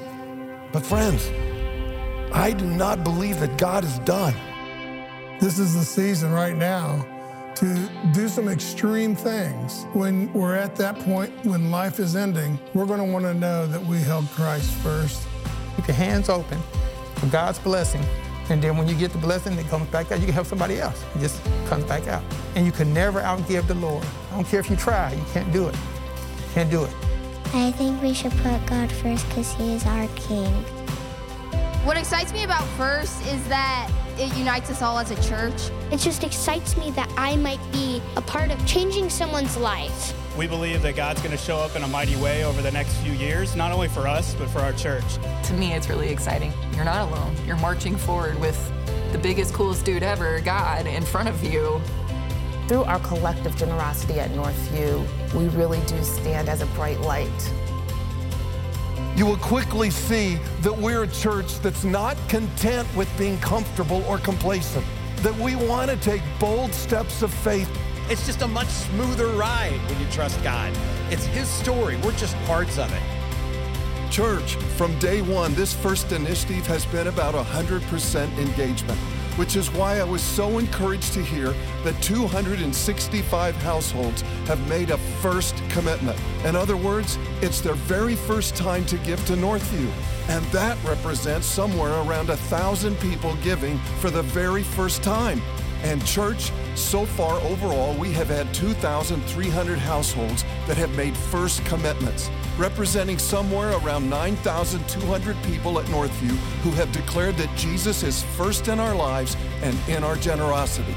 But, 0.72 0.86
friends, 0.86 1.28
I 2.32 2.54
do 2.54 2.64
not 2.64 3.04
believe 3.04 3.40
that 3.40 3.58
God 3.58 3.84
is 3.84 3.98
done. 4.06 4.32
This 5.38 5.58
is 5.58 5.74
the 5.74 5.84
season 5.84 6.32
right 6.32 6.56
now 6.56 7.06
to 7.56 7.90
do 8.14 8.26
some 8.26 8.48
extreme 8.48 9.14
things. 9.14 9.84
When 9.92 10.32
we're 10.32 10.54
at 10.56 10.76
that 10.76 10.98
point 11.00 11.44
when 11.44 11.70
life 11.70 12.00
is 12.00 12.16
ending, 12.16 12.58
we're 12.72 12.86
going 12.86 13.06
to 13.06 13.12
want 13.12 13.26
to 13.26 13.34
know 13.34 13.66
that 13.66 13.84
we 13.84 13.98
held 13.98 14.24
Christ 14.30 14.70
first. 14.76 15.28
Keep 15.76 15.88
your 15.88 15.96
hands 15.96 16.30
open 16.30 16.58
for 17.16 17.26
God's 17.26 17.58
blessing 17.58 18.02
and 18.50 18.62
then 18.62 18.76
when 18.76 18.88
you 18.88 18.94
get 18.94 19.12
the 19.12 19.18
blessing, 19.18 19.58
it 19.58 19.68
comes 19.68 19.88
back 19.88 20.10
out. 20.10 20.20
You 20.20 20.26
can 20.26 20.34
help 20.34 20.46
somebody 20.46 20.80
else. 20.80 21.04
It 21.14 21.20
just 21.20 21.42
comes 21.68 21.84
back 21.84 22.06
out. 22.08 22.22
And 22.54 22.64
you 22.64 22.72
can 22.72 22.92
never 22.94 23.20
outgive 23.20 23.66
the 23.66 23.74
Lord. 23.74 24.04
I 24.30 24.36
don't 24.36 24.44
care 24.44 24.60
if 24.60 24.70
you 24.70 24.76
try, 24.76 25.12
you 25.12 25.24
can't 25.32 25.52
do 25.52 25.68
it. 25.68 25.74
You 25.74 26.54
can't 26.54 26.70
do 26.70 26.84
it. 26.84 26.90
I 27.54 27.70
think 27.72 28.02
we 28.02 28.12
should 28.14 28.32
put 28.32 28.64
God 28.66 28.90
first 28.90 29.28
because 29.28 29.52
He 29.54 29.72
is 29.72 29.84
our 29.86 30.06
King. 30.16 30.52
What 31.84 31.96
excites 31.96 32.32
me 32.32 32.44
about 32.44 32.64
First 32.76 33.24
is 33.26 33.46
that 33.48 33.90
it 34.18 34.36
unites 34.36 34.70
us 34.70 34.82
all 34.82 34.98
as 34.98 35.10
a 35.10 35.22
church. 35.22 35.70
It 35.92 35.98
just 35.98 36.24
excites 36.24 36.76
me 36.76 36.90
that 36.92 37.10
I 37.16 37.36
might 37.36 37.60
be 37.72 38.02
a 38.16 38.20
part 38.20 38.50
of 38.50 38.66
changing 38.66 39.08
someone's 39.08 39.56
life. 39.56 40.12
We 40.38 40.46
believe 40.46 40.82
that 40.82 40.94
God's 40.94 41.20
going 41.20 41.36
to 41.36 41.42
show 41.42 41.56
up 41.56 41.74
in 41.74 41.82
a 41.82 41.88
mighty 41.88 42.14
way 42.14 42.44
over 42.44 42.62
the 42.62 42.70
next 42.70 42.94
few 42.98 43.10
years, 43.10 43.56
not 43.56 43.72
only 43.72 43.88
for 43.88 44.06
us, 44.06 44.34
but 44.34 44.48
for 44.48 44.60
our 44.60 44.72
church. 44.72 45.02
To 45.42 45.52
me, 45.52 45.72
it's 45.72 45.88
really 45.88 46.10
exciting. 46.10 46.52
You're 46.76 46.84
not 46.84 47.08
alone. 47.10 47.34
You're 47.44 47.56
marching 47.56 47.96
forward 47.96 48.38
with 48.38 48.56
the 49.10 49.18
biggest, 49.18 49.52
coolest 49.52 49.84
dude 49.84 50.04
ever, 50.04 50.40
God, 50.42 50.86
in 50.86 51.02
front 51.04 51.28
of 51.28 51.42
you. 51.42 51.80
Through 52.68 52.84
our 52.84 53.00
collective 53.00 53.56
generosity 53.56 54.20
at 54.20 54.30
Northview, 54.30 55.04
we 55.34 55.48
really 55.48 55.80
do 55.86 56.00
stand 56.04 56.48
as 56.48 56.62
a 56.62 56.66
bright 56.66 57.00
light. 57.00 57.52
You 59.16 59.26
will 59.26 59.38
quickly 59.38 59.90
see 59.90 60.36
that 60.60 60.78
we're 60.78 61.02
a 61.02 61.08
church 61.08 61.58
that's 61.62 61.82
not 61.82 62.16
content 62.28 62.86
with 62.94 63.08
being 63.18 63.40
comfortable 63.40 64.04
or 64.04 64.18
complacent, 64.18 64.86
that 65.16 65.34
we 65.34 65.56
want 65.56 65.90
to 65.90 65.96
take 65.96 66.22
bold 66.38 66.72
steps 66.72 67.22
of 67.22 67.34
faith 67.34 67.68
it's 68.10 68.24
just 68.24 68.42
a 68.42 68.48
much 68.48 68.68
smoother 68.68 69.26
ride 69.28 69.80
when 69.88 70.00
you 70.00 70.06
trust 70.10 70.42
God. 70.42 70.72
It's 71.10 71.26
His 71.26 71.48
story, 71.48 71.96
we're 71.96 72.12
just 72.12 72.36
parts 72.44 72.78
of 72.78 72.92
it. 72.92 73.02
Church, 74.10 74.54
from 74.76 74.98
day 74.98 75.20
one, 75.20 75.54
this 75.54 75.74
first 75.74 76.12
initiative 76.12 76.66
has 76.66 76.86
been 76.86 77.08
about 77.08 77.34
100% 77.34 78.38
engagement, 78.38 78.98
which 79.36 79.54
is 79.54 79.70
why 79.70 80.00
I 80.00 80.04
was 80.04 80.22
so 80.22 80.58
encouraged 80.58 81.12
to 81.12 81.22
hear 81.22 81.54
that 81.84 82.00
265 82.00 83.54
households 83.56 84.22
have 84.46 84.66
made 84.68 84.90
a 84.90 84.96
first 85.20 85.54
commitment. 85.68 86.18
In 86.46 86.56
other 86.56 86.76
words, 86.76 87.18
it's 87.42 87.60
their 87.60 87.74
very 87.74 88.14
first 88.14 88.56
time 88.56 88.86
to 88.86 88.96
give 88.98 89.24
to 89.26 89.34
Northview. 89.34 89.90
And 90.30 90.42
that 90.46 90.82
represents 90.82 91.46
somewhere 91.46 91.92
around 91.92 92.30
a 92.30 92.36
thousand 92.36 92.98
people 93.00 93.36
giving 93.42 93.76
for 94.00 94.08
the 94.08 94.22
very 94.22 94.62
first 94.62 95.02
time. 95.02 95.42
And 95.82 96.04
church, 96.04 96.52
so 96.74 97.06
far 97.06 97.40
overall, 97.40 97.94
we 97.94 98.12
have 98.12 98.28
had 98.28 98.52
2,300 98.52 99.78
households 99.78 100.44
that 100.66 100.76
have 100.76 100.94
made 100.96 101.16
first 101.16 101.64
commitments, 101.64 102.30
representing 102.58 103.18
somewhere 103.18 103.70
around 103.78 104.10
9,200 104.10 105.36
people 105.44 105.78
at 105.78 105.86
Northview 105.86 106.36
who 106.62 106.70
have 106.72 106.90
declared 106.92 107.36
that 107.36 107.56
Jesus 107.56 108.02
is 108.02 108.24
first 108.36 108.68
in 108.68 108.80
our 108.80 108.94
lives 108.94 109.36
and 109.62 109.76
in 109.88 110.02
our 110.02 110.16
generosity. 110.16 110.94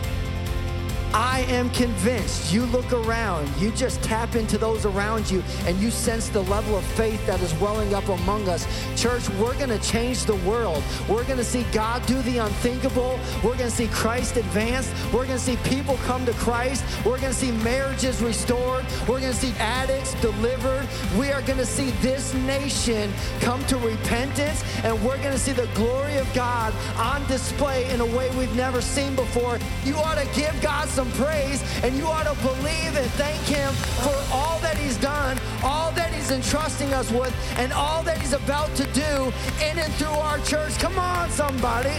I 1.14 1.42
am 1.50 1.70
convinced 1.72 2.54
you 2.54 2.66
look 2.68 2.92
around, 2.94 3.50
you 3.58 3.72
just 3.72 4.02
tap 4.02 4.36
into 4.36 4.58
those 4.58 4.86
around 4.86 5.30
you, 5.30 5.44
and 5.66 5.78
you 5.78 5.92
sense 5.92 6.30
the 6.30 6.44
level 6.44 6.78
of 6.78 6.86
faith 6.86 7.26
that 7.28 7.42
is 7.42 7.54
welling 7.56 7.94
up 7.94 8.08
among 8.08 8.48
us. 8.48 8.66
Church, 8.96 9.30
we're 9.32 9.56
going 9.56 9.70
to 9.70 9.80
change 9.80 10.24
the 10.24 10.36
world. 10.38 10.82
We're 11.10 11.26
going 11.26 11.38
to 11.38 11.44
see 11.44 11.64
God 11.74 12.06
do 12.06 12.22
the 12.22 12.38
unthinkable. 12.38 13.20
We're 13.44 13.58
going 13.58 13.70
to 13.70 13.76
see 13.76 13.88
Christ 13.88 14.38
advance. 14.38 14.92
We're 15.12 15.26
going 15.26 15.38
to 15.38 15.40
see 15.40 15.58
people 15.58 15.98
come 16.06 16.26
to 16.26 16.34
Christ. 16.34 16.86
We're 17.06 17.20
going 17.20 17.34
to 17.34 17.40
see 17.40 17.52
marriages 17.52 18.22
restored. 18.22 18.86
We're 19.02 19.20
going 19.20 19.34
to 19.34 19.38
see 19.38 19.54
addicts 19.60 20.14
delivered. 20.22 20.88
We 21.18 21.32
are 21.32 21.42
going 21.42 21.60
to 21.60 21.66
see 21.66 21.92
this 22.02 22.34
nation 22.34 23.12
come 23.42 23.66
to 23.66 23.78
repentance, 23.78 24.64
and 24.84 24.96
we're 25.04 25.18
going 25.18 25.32
to 25.32 25.40
see 25.40 25.52
the 25.52 25.68
glory 25.76 26.18
of 26.18 26.32
God 26.34 26.74
on 26.98 27.26
display 27.28 27.90
in 27.92 28.02
a 28.02 28.06
way 28.06 28.30
we've 28.38 28.56
never 28.56 28.82
seen 28.82 29.16
before. 29.16 29.60
You 29.84 29.96
ought 29.98 30.18
to 30.18 30.28
give 30.36 30.60
God 30.62 30.88
some 30.90 31.12
praise, 31.14 31.64
and 31.84 31.96
you 31.98 32.06
ought 32.06 32.24
to 32.24 32.42
believe 32.42 32.96
and 32.96 33.10
thank 33.12 33.42
Him 33.44 33.74
for 34.04 34.16
all 34.34 34.60
that 34.60 34.78
He's 34.78 34.98
done, 34.98 35.40
all 35.64 35.92
that 35.94 36.14
He's 36.14 36.32
entrusting 36.32 36.94
us 36.94 37.12
with, 37.12 37.34
and 37.58 37.72
all 37.74 38.04
that 38.04 38.18
He's 38.20 38.34
about 38.34 38.74
to 38.76 38.84
do 38.94 39.32
in 39.64 39.78
and 39.78 39.94
through 39.94 40.08
our 40.08 40.40
church. 40.40 40.78
Come 40.80 40.98
on, 40.98 41.30
somebody. 41.30 41.96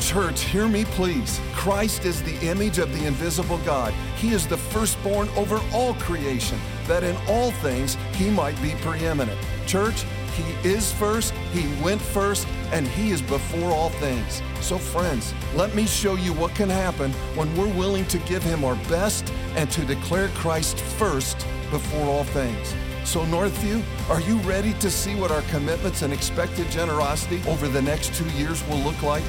Church, 0.00 0.42
hear 0.42 0.68
me 0.68 0.84
please. 0.84 1.40
Christ 1.52 2.04
is 2.04 2.22
the 2.22 2.38
image 2.46 2.78
of 2.78 2.96
the 2.98 3.06
invisible 3.06 3.58
God. 3.58 3.92
He 4.16 4.30
is 4.30 4.46
the 4.46 4.56
firstborn 4.56 5.28
over 5.30 5.60
all 5.74 5.94
creation, 5.94 6.58
that 6.86 7.02
in 7.02 7.16
all 7.28 7.50
things 7.50 7.96
he 8.14 8.30
might 8.30 8.60
be 8.62 8.74
preeminent. 8.80 9.38
Church, 9.66 10.04
he 10.38 10.68
is 10.68 10.92
first, 10.92 11.32
He 11.52 11.66
went 11.82 12.00
first, 12.00 12.46
and 12.72 12.86
He 12.86 13.10
is 13.10 13.20
before 13.20 13.70
all 13.70 13.90
things. 13.90 14.42
So, 14.60 14.78
friends, 14.78 15.34
let 15.54 15.74
me 15.74 15.86
show 15.86 16.14
you 16.14 16.32
what 16.32 16.54
can 16.54 16.68
happen 16.68 17.12
when 17.34 17.54
we're 17.56 17.72
willing 17.74 18.06
to 18.06 18.18
give 18.20 18.42
Him 18.42 18.64
our 18.64 18.76
best 18.88 19.32
and 19.56 19.70
to 19.72 19.84
declare 19.84 20.28
Christ 20.28 20.78
first 20.80 21.38
before 21.70 22.06
all 22.06 22.24
things. 22.24 22.74
So, 23.04 23.24
Northview, 23.26 23.82
are 24.10 24.20
you 24.20 24.36
ready 24.38 24.74
to 24.74 24.90
see 24.90 25.14
what 25.14 25.30
our 25.30 25.42
commitments 25.42 26.02
and 26.02 26.12
expected 26.12 26.70
generosity 26.70 27.40
over 27.48 27.66
the 27.66 27.82
next 27.82 28.14
two 28.14 28.28
years 28.30 28.66
will 28.68 28.78
look 28.78 29.02
like? 29.02 29.24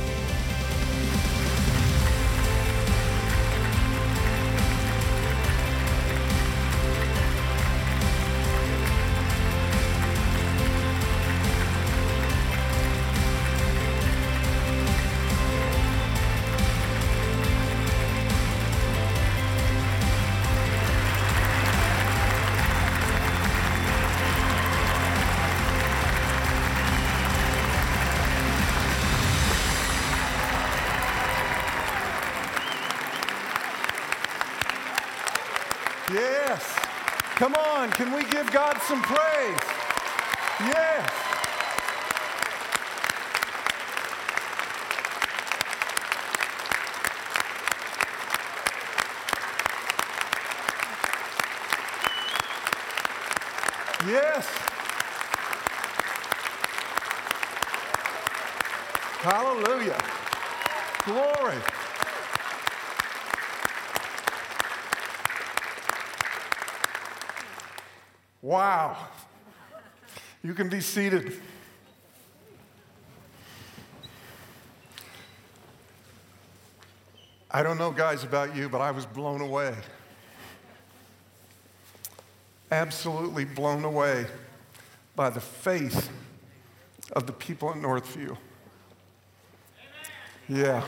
Can 38.00 38.14
we 38.14 38.24
give 38.32 38.50
God 38.54 38.78
some 38.84 39.02
praise? 39.02 39.60
Yes. 54.08 54.46
Hallelujah. 59.20 59.98
Glory. 61.04 61.58
Wow. 68.50 68.98
You 70.42 70.56
can 70.56 70.70
be 70.70 70.82
seated. 70.82 71.40
I 77.52 77.62
don't 77.62 77.78
know, 77.78 77.92
guys, 77.92 78.24
about 78.24 78.56
you, 78.56 78.68
but 78.68 78.82
I 78.82 78.90
was 78.90 79.06
blown 79.06 79.42
away. 79.42 79.76
Absolutely 82.72 83.46
blown 83.46 83.84
away 83.84 84.26
by 85.16 85.30
the 85.30 85.42
faith 85.42 86.10
of 87.12 87.28
the 87.28 87.34
people 87.34 87.70
at 87.70 87.76
Northview. 87.76 88.36
Yeah. 90.48 90.84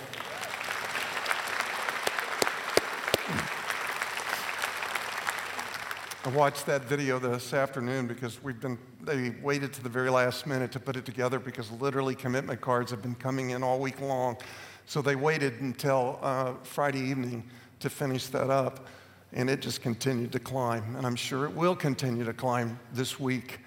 I 6.24 6.30
watched 6.30 6.68
that 6.68 6.84
video 6.84 7.18
this 7.18 7.52
afternoon 7.52 8.06
because 8.06 8.44
we've 8.44 8.60
been, 8.60 8.78
they 9.02 9.32
waited 9.42 9.74
to 9.74 9.82
the 9.82 9.90
very 9.90 10.12
last 10.12 10.46
minute 10.46 10.72
to 10.74 10.80
put 10.80 10.96
it 10.96 11.04
together 11.04 11.40
because 11.40 11.72
literally 11.72 12.14
commitment 12.14 12.62
cards 12.62 12.92
have 12.92 13.02
been 13.02 13.16
coming 13.16 13.50
in 13.50 13.64
all 13.64 13.80
week 13.80 14.00
long. 14.00 14.38
So 14.86 15.02
they 15.02 15.16
waited 15.16 15.62
until 15.62 16.20
uh, 16.22 16.54
Friday 16.62 17.00
evening 17.00 17.44
to 17.80 17.90
finish 17.90 18.28
that 18.28 18.52
up, 18.52 18.86
and 19.34 19.50
it 19.50 19.62
just 19.62 19.82
continued 19.82 20.32
to 20.34 20.40
climb. 20.40 20.96
And 20.96 21.08
I'm 21.08 21.16
sure 21.16 21.46
it 21.46 21.56
will 21.56 21.76
continue 21.76 22.24
to 22.24 22.34
climb 22.34 22.80
this 22.94 23.20
week. 23.20 23.60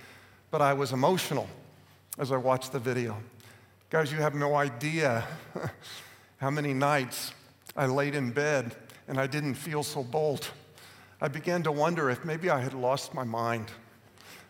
But 0.52 0.62
I 0.62 0.74
was 0.74 0.92
emotional 0.92 1.48
as 2.20 2.30
I 2.30 2.36
watched 2.36 2.70
the 2.70 2.78
video. 2.78 3.16
Guys, 3.90 4.12
you 4.12 4.18
have 4.18 4.36
no 4.36 4.54
idea 4.54 5.26
how 6.36 6.50
many 6.50 6.72
nights 6.72 7.32
I 7.76 7.86
laid 7.86 8.14
in 8.14 8.30
bed 8.30 8.76
and 9.08 9.18
I 9.18 9.26
didn't 9.26 9.54
feel 9.54 9.82
so 9.82 10.04
bold. 10.04 10.48
I 11.24 11.28
began 11.28 11.62
to 11.62 11.72
wonder 11.72 12.10
if 12.10 12.22
maybe 12.22 12.50
I 12.50 12.60
had 12.60 12.74
lost 12.74 13.14
my 13.14 13.24
mind 13.24 13.70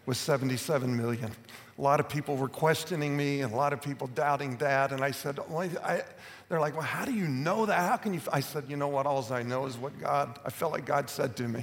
with 0.06 0.16
77 0.16 0.96
million. 0.96 1.30
A 1.78 1.80
lot 1.80 2.00
of 2.00 2.08
people 2.08 2.36
were 2.36 2.48
questioning 2.48 3.16
me 3.16 3.42
and 3.42 3.52
a 3.52 3.56
lot 3.56 3.72
of 3.72 3.80
people 3.80 4.08
doubting 4.08 4.56
that. 4.56 4.90
And 4.90 5.00
I 5.00 5.12
said, 5.12 5.38
I, 5.38 6.02
they're 6.48 6.58
like, 6.58 6.74
well, 6.74 6.82
how 6.82 7.04
do 7.04 7.14
you 7.14 7.28
know 7.28 7.64
that? 7.64 7.78
How 7.78 7.96
can 7.96 8.12
you? 8.12 8.20
I 8.32 8.40
said, 8.40 8.64
you 8.66 8.76
know 8.76 8.88
what? 8.88 9.06
All 9.06 9.24
I 9.30 9.44
know 9.44 9.66
is 9.66 9.78
what 9.78 9.96
God, 10.00 10.40
I 10.44 10.50
felt 10.50 10.72
like 10.72 10.84
God 10.84 11.08
said 11.08 11.36
to 11.36 11.46
me. 11.46 11.62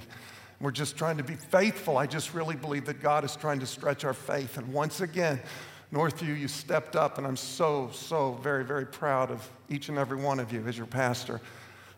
We're 0.61 0.71
just 0.71 0.95
trying 0.95 1.17
to 1.17 1.25
be 1.25 1.35
faithful. 1.35 1.97
I 1.97 2.05
just 2.05 2.33
really 2.33 2.55
believe 2.55 2.85
that 2.85 3.01
God 3.01 3.25
is 3.25 3.35
trying 3.35 3.59
to 3.59 3.67
stretch 3.67 4.05
our 4.05 4.13
faith. 4.13 4.57
And 4.57 4.71
once 4.71 5.01
again, 5.01 5.41
Northview, 5.91 6.39
you 6.39 6.47
stepped 6.47 6.95
up, 6.95 7.17
and 7.17 7.27
I'm 7.27 7.35
so, 7.35 7.89
so 7.91 8.39
very, 8.41 8.63
very 8.63 8.85
proud 8.85 9.29
of 9.29 9.49
each 9.67 9.89
and 9.89 9.97
every 9.97 10.19
one 10.19 10.39
of 10.39 10.53
you 10.53 10.65
as 10.67 10.77
your 10.77 10.87
pastor. 10.87 11.41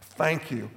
Thank 0.02 0.50
you 0.50 0.72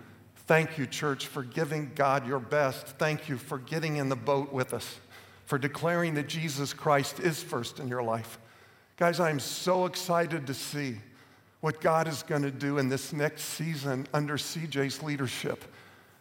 Thank 0.47 0.79
you, 0.79 0.87
church, 0.87 1.27
for 1.27 1.43
giving 1.43 1.91
God 1.97 2.25
your 2.25 2.39
best. 2.39 2.87
Thank 2.87 3.29
you 3.29 3.37
for 3.37 3.59
getting 3.59 3.97
in 3.97 4.09
the 4.09 4.17
boat 4.17 4.53
with 4.53 4.73
us, 4.73 5.01
for 5.45 5.59
declaring 5.59 6.15
that 6.15 6.29
Jesus 6.29 6.73
Christ 6.73 7.19
is 7.19 7.43
first 7.43 7.81
in 7.81 7.89
your 7.89 8.03
life. 8.03 8.39
Guys, 8.97 9.19
I'm 9.19 9.41
so 9.41 9.87
excited 9.87 10.47
to 10.47 10.55
see 10.55 10.99
what 11.61 11.81
God 11.81 12.07
is 12.07 12.23
going 12.23 12.43
to 12.43 12.53
do 12.53 12.79
in 12.79 12.89
this 12.89 13.13
next 13.13 13.43
season 13.43 14.07
under 14.15 14.37
CJ's 14.37 15.03
leadership. 15.03 15.65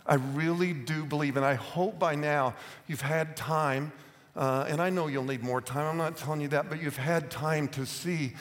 I 0.07 0.15
really 0.15 0.73
do 0.73 1.05
believe, 1.05 1.37
and 1.37 1.45
I 1.45 1.53
hope 1.53 1.99
by 1.99 2.15
now 2.15 2.55
you've 2.87 3.01
had 3.01 3.37
time, 3.37 3.91
uh, 4.35 4.65
and 4.67 4.81
I 4.81 4.89
know 4.89 5.05
you'll 5.05 5.23
need 5.23 5.43
more 5.43 5.61
time, 5.61 5.85
I'm 5.85 5.97
not 5.97 6.17
telling 6.17 6.41
you 6.41 6.47
that, 6.47 6.67
but 6.67 6.81
you've 6.81 6.97
had 6.97 7.29
time 7.29 7.67
to 7.69 7.85
see 7.85 8.33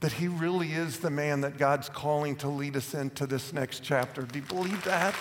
that 0.00 0.12
he 0.12 0.28
really 0.28 0.72
is 0.72 1.00
the 1.00 1.10
man 1.10 1.40
that 1.40 1.58
God's 1.58 1.88
calling 1.88 2.36
to 2.36 2.48
lead 2.48 2.76
us 2.76 2.94
into 2.94 3.26
this 3.26 3.52
next 3.52 3.82
chapter. 3.82 4.22
Do 4.22 4.38
you 4.38 4.44
believe 4.44 4.82
that? 4.84 5.14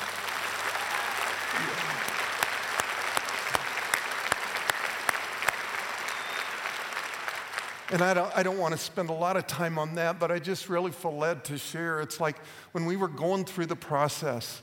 And 7.90 8.02
I 8.02 8.14
don't, 8.14 8.38
I 8.38 8.44
don't 8.44 8.58
want 8.58 8.74
to 8.74 8.78
spend 8.78 9.10
a 9.10 9.14
lot 9.14 9.38
of 9.38 9.48
time 9.48 9.80
on 9.80 9.96
that, 9.96 10.20
but 10.20 10.30
I 10.30 10.40
just 10.40 10.68
really 10.68 10.92
feel 10.92 11.16
led 11.16 11.46
to 11.46 11.58
share. 11.58 12.02
It's 12.02 12.20
like 12.20 12.36
when 12.74 12.86
we 12.86 12.98
were 12.98 13.08
going 13.08 13.46
through 13.46 13.68
the 13.68 13.78
process, 13.78 14.62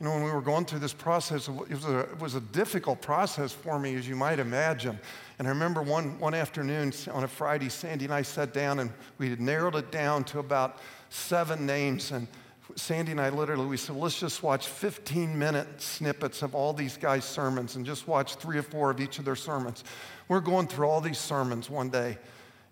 you 0.00 0.06
know, 0.06 0.12
when 0.12 0.24
we 0.24 0.30
were 0.32 0.40
going 0.40 0.64
through 0.64 0.80
this 0.80 0.92
process, 0.92 1.46
it 1.46 1.70
was, 1.70 1.84
a, 1.84 2.00
it 2.00 2.20
was 2.20 2.34
a 2.34 2.40
difficult 2.40 3.00
process 3.00 3.52
for 3.52 3.78
me, 3.78 3.94
as 3.94 4.08
you 4.08 4.16
might 4.16 4.40
imagine. 4.40 4.98
And 5.38 5.46
I 5.46 5.50
remember 5.50 5.82
one, 5.82 6.18
one 6.18 6.34
afternoon 6.34 6.92
on 7.12 7.22
a 7.22 7.28
Friday, 7.28 7.68
Sandy 7.68 8.06
and 8.06 8.14
I 8.14 8.22
sat 8.22 8.52
down 8.52 8.80
and 8.80 8.90
we 9.18 9.30
had 9.30 9.40
narrowed 9.40 9.76
it 9.76 9.92
down 9.92 10.24
to 10.24 10.40
about 10.40 10.80
seven 11.10 11.64
names. 11.64 12.10
And 12.10 12.26
Sandy 12.74 13.12
and 13.12 13.20
I 13.20 13.28
literally, 13.28 13.66
we 13.66 13.76
said, 13.76 13.94
let's 13.94 14.18
just 14.18 14.42
watch 14.42 14.66
15 14.66 15.38
minute 15.38 15.80
snippets 15.80 16.42
of 16.42 16.56
all 16.56 16.72
these 16.72 16.96
guys' 16.96 17.24
sermons 17.24 17.76
and 17.76 17.86
just 17.86 18.08
watch 18.08 18.34
three 18.34 18.58
or 18.58 18.62
four 18.62 18.90
of 18.90 19.00
each 19.00 19.20
of 19.20 19.24
their 19.24 19.36
sermons. 19.36 19.84
We're 20.26 20.40
going 20.40 20.66
through 20.66 20.88
all 20.88 21.00
these 21.00 21.18
sermons 21.18 21.70
one 21.70 21.90
day. 21.90 22.18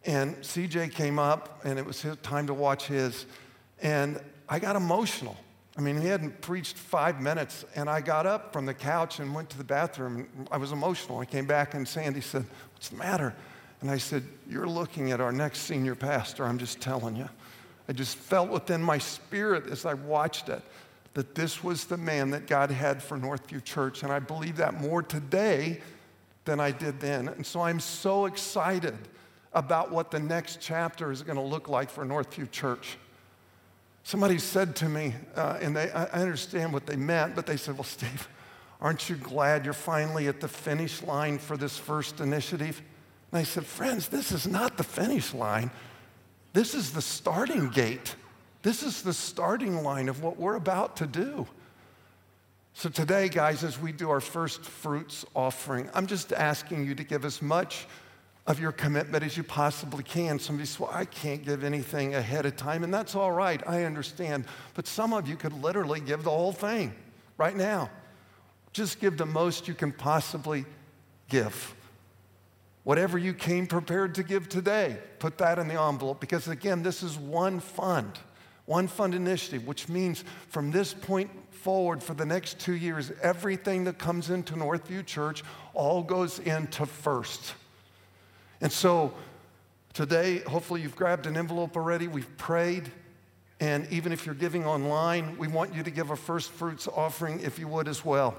And 0.05 0.37
CJ 0.39 0.93
came 0.93 1.21
up 1.21 1.61
and 1.65 1.79
it 1.79 1.87
was 1.87 2.05
time 2.23 2.49
to 2.49 2.55
watch 2.55 2.89
his. 2.89 3.27
And 3.81 4.21
I 4.49 4.59
got 4.59 4.75
emotional. 4.75 5.37
I 5.77 5.81
mean, 5.81 6.01
he 6.01 6.07
hadn't 6.07 6.41
preached 6.43 6.77
five 6.77 7.21
minutes, 7.21 7.65
and 7.75 7.89
I 7.89 8.03
got 8.03 8.27
up 8.27 8.53
from 8.53 8.67
the 8.67 8.75
couch 8.75 9.21
and 9.21 9.35
went 9.35 9.49
to 9.51 9.59
the 9.59 9.65
bathroom. 9.65 10.29
I 10.51 10.59
was 10.59 10.71
emotional. 10.71 11.19
I 11.19 11.25
came 11.25 11.47
back, 11.47 11.75
and 11.75 11.89
Sandy 11.89 12.21
said, 12.21 12.45
What's 12.75 12.91
the 12.91 12.97
matter? 12.97 13.35
And 13.81 13.91
I 13.91 13.97
said, 13.97 14.23
You're 14.49 14.69
looking 14.69 15.13
at 15.13 15.21
our 15.21 15.33
next 15.33 15.61
senior 15.61 15.95
pastor. 15.95 16.45
I'm 16.45 16.59
just 16.59 16.81
telling 16.81 17.17
you. 17.17 17.29
I 17.89 17.93
just 17.93 18.17
felt 18.17 18.51
within 18.51 18.83
my 18.83 18.99
spirit 18.99 19.67
as 19.67 19.87
I 19.87 19.95
watched 19.95 20.49
it 20.49 20.63
that 21.15 21.35
this 21.35 21.63
was 21.63 21.85
the 21.85 21.97
man 21.97 22.31
that 22.31 22.47
God 22.47 22.71
had 22.71 23.03
for 23.03 23.19
Northview 23.19 23.63
Church. 23.65 24.03
And 24.03 24.13
I 24.13 24.19
believe 24.19 24.57
that 24.57 24.81
more 24.81 25.03
today 25.03 25.81
than 26.45 26.59
I 26.61 26.71
did 26.71 27.01
then. 27.01 27.29
And 27.29 27.45
so 27.45 27.61
I'm 27.61 27.81
so 27.81 28.27
excited 28.27 28.97
about 29.53 29.91
what 29.91 30.11
the 30.11 30.19
next 30.19 30.61
chapter 30.61 31.13
is 31.13 31.23
going 31.23 31.37
to 31.37 31.43
look 31.43 31.69
like 31.69 31.91
for 31.91 32.05
Northview 32.05 32.51
Church. 32.51 32.97
Somebody 34.05 34.39
said 34.39 34.75
to 34.77 34.89
me, 34.89 35.15
uh, 35.37 35.59
and 35.61 35.77
they, 35.77 35.91
I 35.91 36.05
understand 36.07 36.73
what 36.73 36.87
they 36.87 36.97
meant, 36.97 37.37
but 37.37 37.47
they 37.47 37.57
said, 37.57 37.77
Well, 37.77 37.85
Steve, 37.85 38.29
aren't 38.81 39.09
you 39.09 39.17
glad 39.17 39.65
you're 39.65 39.75
finally 39.75 40.27
at 40.27 40.41
the 40.41 40.49
finish 40.49 41.03
line 41.03 41.39
for 41.39 41.57
this 41.57 41.79
first 41.79 42.21
initiative? 42.21 42.83
And 43.31 43.39
I 43.39 43.45
said, 43.45 43.65
Friends, 43.65 44.09
this 44.09 44.33
is 44.33 44.47
not 44.47 44.77
the 44.77 44.85
finish 44.85 45.33
line. 45.33 45.71
This 46.53 46.75
is 46.75 46.93
the 46.93 47.03
starting 47.03 47.71
gate. 47.71 48.17
This 48.63 48.83
is 48.83 49.03
the 49.03 49.13
starting 49.13 49.83
line 49.83 50.09
of 50.09 50.23
what 50.23 50.39
we're 50.39 50.57
about 50.57 50.97
to 50.97 51.07
do. 51.07 51.47
So, 52.75 52.89
today, 52.89 53.29
guys, 53.29 53.65
as 53.65 53.79
we 53.79 53.93
do 53.93 54.11
our 54.11 54.21
first 54.21 54.65
fruits 54.65 55.25
offering, 55.35 55.91
I'm 55.95 56.07
just 56.07 56.33
asking 56.33 56.87
you 56.87 56.95
to 56.95 57.05
give 57.05 57.25
as 57.25 57.43
much 57.43 57.87
of 58.47 58.59
your 58.59 58.73
commitment 58.73 59.23
as 59.23 59.37
you 59.37 59.43
possibly 59.43 60.03
can. 60.03 60.39
Somebody 60.39 60.67
says, 60.67 60.81
Well, 60.81 60.91
I 60.93 61.05
can't 61.05 61.45
give 61.45 61.63
anything 61.63 62.15
ahead 62.15 62.45
of 62.47 62.57
time, 62.57 62.83
and 62.83 62.93
that's 62.93 63.15
all 63.15 63.33
right. 63.33 63.63
I 63.67 63.85
understand. 63.85 64.47
But 64.75 64.87
some 64.87 65.13
of 65.13 65.29
you 65.29 65.37
could 65.37 65.53
literally 65.53 66.01
give 66.01 66.25
the 66.25 66.31
whole 66.31 66.53
thing 66.53 66.93
right 67.39 67.57
now. 67.57 67.91
Just 68.73 69.01
give 69.01 69.17
the 69.17 69.27
most 69.27 69.69
you 69.69 69.75
can 69.75 69.93
possibly 69.93 70.65
give. 71.29 71.75
Whatever 72.85 73.17
you 73.17 73.33
came 73.33 73.67
prepared 73.67 74.17
to 74.17 74.25
give 74.25 74.49
today, 74.49 74.97
put 75.21 75.39
that 75.39 75.59
in 75.59 75.69
the 75.69 75.81
envelope 75.81 76.21
because, 76.21 76.49
again, 76.49 76.83
this 76.83 77.03
is 77.05 77.17
one 77.17 77.61
fund, 77.61 78.19
one 78.67 78.89
fund 78.89 79.15
initiative, 79.15 79.67
which 79.69 79.89
means 79.89 80.25
from 80.49 80.73
this 80.73 80.93
point 80.93 81.31
forward 81.53 82.03
for 82.03 82.15
the 82.15 82.27
next 82.27 82.59
two 82.59 82.75
years, 82.75 83.13
everything 83.23 83.85
that 83.85 83.99
comes 83.99 84.31
into 84.31 84.55
Northview 84.55 85.07
Church 85.07 85.45
all 85.75 86.03
goes 86.03 86.41
into 86.41 86.87
first. 86.87 87.55
And 88.63 88.73
so 88.73 89.13
today, 89.93 90.39
hopefully, 90.39 90.81
you've 90.81 90.97
grabbed 90.97 91.27
an 91.27 91.37
envelope 91.37 91.77
already. 91.77 92.09
We've 92.09 92.37
prayed. 92.39 92.91
And 93.61 93.87
even 93.93 94.13
if 94.13 94.25
you're 94.25 94.35
giving 94.35 94.65
online, 94.65 95.37
we 95.37 95.49
want 95.49 95.75
you 95.75 95.83
to 95.83 95.91
give 95.91 96.11
a 96.11 96.17
first 96.17 96.51
fruits 96.51 96.89
offering 96.89 97.41
if 97.41 97.59
you 97.59 97.69
would 97.69 97.87
as 97.87 98.05
well. 98.05 98.35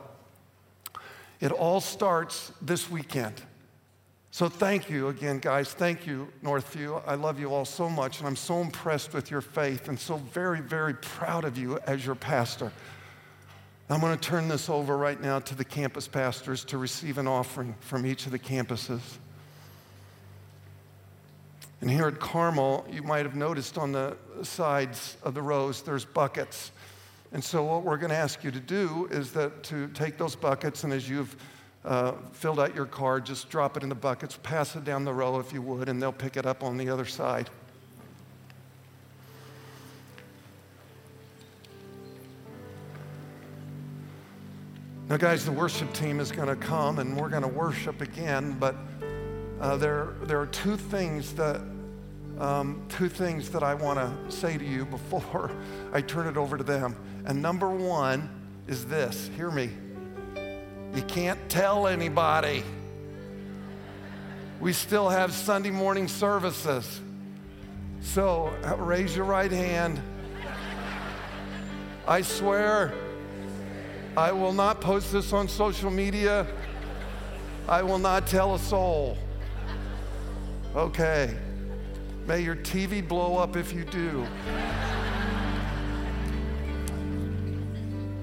It 1.39 1.51
all 1.51 1.79
starts 1.79 2.51
this 2.61 2.89
weekend. 2.89 3.41
So 4.31 4.49
thank 4.49 4.89
you 4.89 5.09
again, 5.09 5.37
guys. 5.37 5.71
Thank 5.73 6.07
you, 6.07 6.27
Northview. 6.43 7.03
I 7.05 7.15
love 7.15 7.39
you 7.39 7.53
all 7.53 7.65
so 7.65 7.87
much, 7.87 8.17
and 8.17 8.27
I'm 8.27 8.35
so 8.35 8.61
impressed 8.61 9.13
with 9.13 9.29
your 9.29 9.41
faith 9.41 9.89
and 9.89 9.99
so 9.99 10.17
very, 10.17 10.59
very 10.59 10.95
proud 10.95 11.45
of 11.45 11.57
you 11.57 11.77
as 11.85 12.05
your 12.05 12.15
pastor. 12.15 12.71
I'm 13.89 13.99
going 13.99 14.17
to 14.17 14.21
turn 14.21 14.47
this 14.47 14.69
over 14.69 14.97
right 14.97 15.21
now 15.21 15.39
to 15.39 15.53
the 15.53 15.63
campus 15.63 16.07
pastors 16.07 16.65
to 16.65 16.79
receive 16.79 17.17
an 17.19 17.27
offering 17.27 17.75
from 17.81 18.05
each 18.05 18.25
of 18.25 18.31
the 18.31 18.39
campuses. 18.39 19.01
And 21.83 21.91
here 21.91 22.07
at 22.07 22.17
Carmel, 22.17 22.85
you 22.89 23.03
might 23.03 23.25
have 23.25 23.35
noticed 23.35 23.77
on 23.77 23.91
the 23.91 24.15
sides 24.41 25.17
of 25.21 25.33
the 25.33 25.41
rows, 25.41 25.81
there's 25.81 26.05
buckets. 26.05 26.71
And 27.33 27.43
so, 27.43 27.61
what 27.61 27.83
we're 27.83 27.97
going 27.97 28.11
to 28.11 28.15
ask 28.15 28.41
you 28.41 28.51
to 28.51 28.59
do 28.61 29.09
is 29.11 29.33
that 29.33 29.63
to 29.63 29.89
take 29.89 30.17
those 30.17 30.33
buckets, 30.33 30.85
and 30.85 30.93
as 30.93 31.09
you've 31.09 31.35
uh, 31.83 32.13
filled 32.31 32.61
out 32.61 32.73
your 32.73 32.85
card, 32.85 33.25
just 33.25 33.49
drop 33.49 33.75
it 33.75 33.83
in 33.83 33.89
the 33.89 33.95
buckets, 33.95 34.39
pass 34.43 34.77
it 34.77 34.85
down 34.85 35.03
the 35.03 35.13
row 35.13 35.41
if 35.41 35.51
you 35.51 35.61
would, 35.61 35.89
and 35.89 36.01
they'll 36.01 36.13
pick 36.13 36.37
it 36.37 36.45
up 36.45 36.63
on 36.63 36.77
the 36.77 36.87
other 36.87 37.03
side. 37.03 37.49
Now, 45.09 45.17
guys, 45.17 45.43
the 45.43 45.51
worship 45.51 45.91
team 45.91 46.21
is 46.21 46.31
going 46.31 46.47
to 46.47 46.55
come 46.55 46.99
and 46.99 47.17
we're 47.17 47.27
going 47.27 47.41
to 47.41 47.49
worship 47.49 47.99
again, 47.99 48.55
but 48.57 48.73
uh, 49.59 49.75
there, 49.75 50.13
there 50.23 50.39
are 50.39 50.47
two 50.47 50.77
things 50.77 51.33
that 51.33 51.61
um, 52.39 52.85
two 52.89 53.09
things 53.09 53.49
that 53.51 53.63
I 53.63 53.73
want 53.73 53.99
to 53.99 54.35
say 54.35 54.57
to 54.57 54.65
you 54.65 54.85
before 54.85 55.51
I 55.93 56.01
turn 56.01 56.27
it 56.27 56.37
over 56.37 56.57
to 56.57 56.63
them. 56.63 56.95
And 57.25 57.41
number 57.41 57.69
one 57.69 58.29
is 58.67 58.85
this 58.85 59.29
hear 59.35 59.51
me. 59.51 59.69
You 60.95 61.01
can't 61.03 61.39
tell 61.49 61.87
anybody. 61.87 62.63
We 64.59 64.73
still 64.73 65.09
have 65.09 65.33
Sunday 65.33 65.71
morning 65.71 66.07
services. 66.07 67.01
So 68.01 68.53
uh, 68.63 68.77
raise 68.77 69.15
your 69.15 69.25
right 69.25 69.51
hand. 69.51 70.01
I 72.07 72.21
swear 72.21 72.93
I 74.15 74.31
will 74.31 74.53
not 74.53 74.81
post 74.81 75.11
this 75.11 75.33
on 75.33 75.47
social 75.47 75.89
media. 75.89 76.45
I 77.67 77.81
will 77.81 77.97
not 77.97 78.27
tell 78.27 78.55
a 78.55 78.59
soul. 78.59 79.17
Okay. 80.75 81.35
May 82.27 82.41
your 82.41 82.55
TV 82.55 83.05
blow 83.05 83.37
up 83.37 83.55
if 83.55 83.73
you 83.73 83.83
do. 83.83 84.25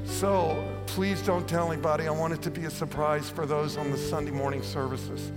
So 0.05 0.63
please 0.87 1.23
don't 1.23 1.49
tell 1.49 1.71
anybody. 1.71 2.07
I 2.07 2.11
want 2.11 2.33
it 2.33 2.43
to 2.43 2.51
be 2.51 2.65
a 2.65 2.71
surprise 2.71 3.29
for 3.29 3.47
those 3.47 3.77
on 3.77 3.91
the 3.91 3.99
Sunday 3.99 4.31
morning 4.31 4.63
services. 4.63 5.33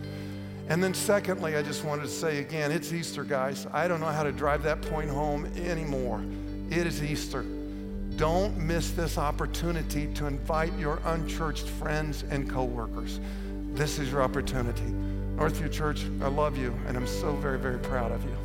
And 0.69 0.81
then, 0.81 0.93
secondly, 0.93 1.57
I 1.57 1.61
just 1.61 1.83
wanted 1.83 2.03
to 2.03 2.09
say 2.09 2.39
again 2.39 2.71
it's 2.71 2.93
Easter, 2.93 3.23
guys. 3.23 3.67
I 3.73 3.87
don't 3.87 3.99
know 3.99 4.07
how 4.07 4.23
to 4.23 4.31
drive 4.31 4.63
that 4.63 4.81
point 4.81 5.09
home 5.09 5.45
anymore. 5.57 6.23
It 6.69 6.87
is 6.87 7.03
Easter. 7.03 7.45
Don't 8.15 8.57
miss 8.57 8.91
this 8.91 9.17
opportunity 9.17 10.07
to 10.13 10.27
invite 10.27 10.77
your 10.79 11.01
unchurched 11.05 11.67
friends 11.67 12.23
and 12.29 12.49
coworkers. 12.49 13.19
This 13.73 13.99
is 13.99 14.11
your 14.11 14.21
opportunity. 14.21 14.93
Northview 15.35 15.71
Church, 15.71 16.05
I 16.21 16.27
love 16.27 16.57
you, 16.57 16.73
and 16.87 16.95
I'm 16.95 17.07
so 17.07 17.33
very, 17.33 17.59
very 17.59 17.79
proud 17.79 18.11
of 18.11 18.23
you. 18.23 18.42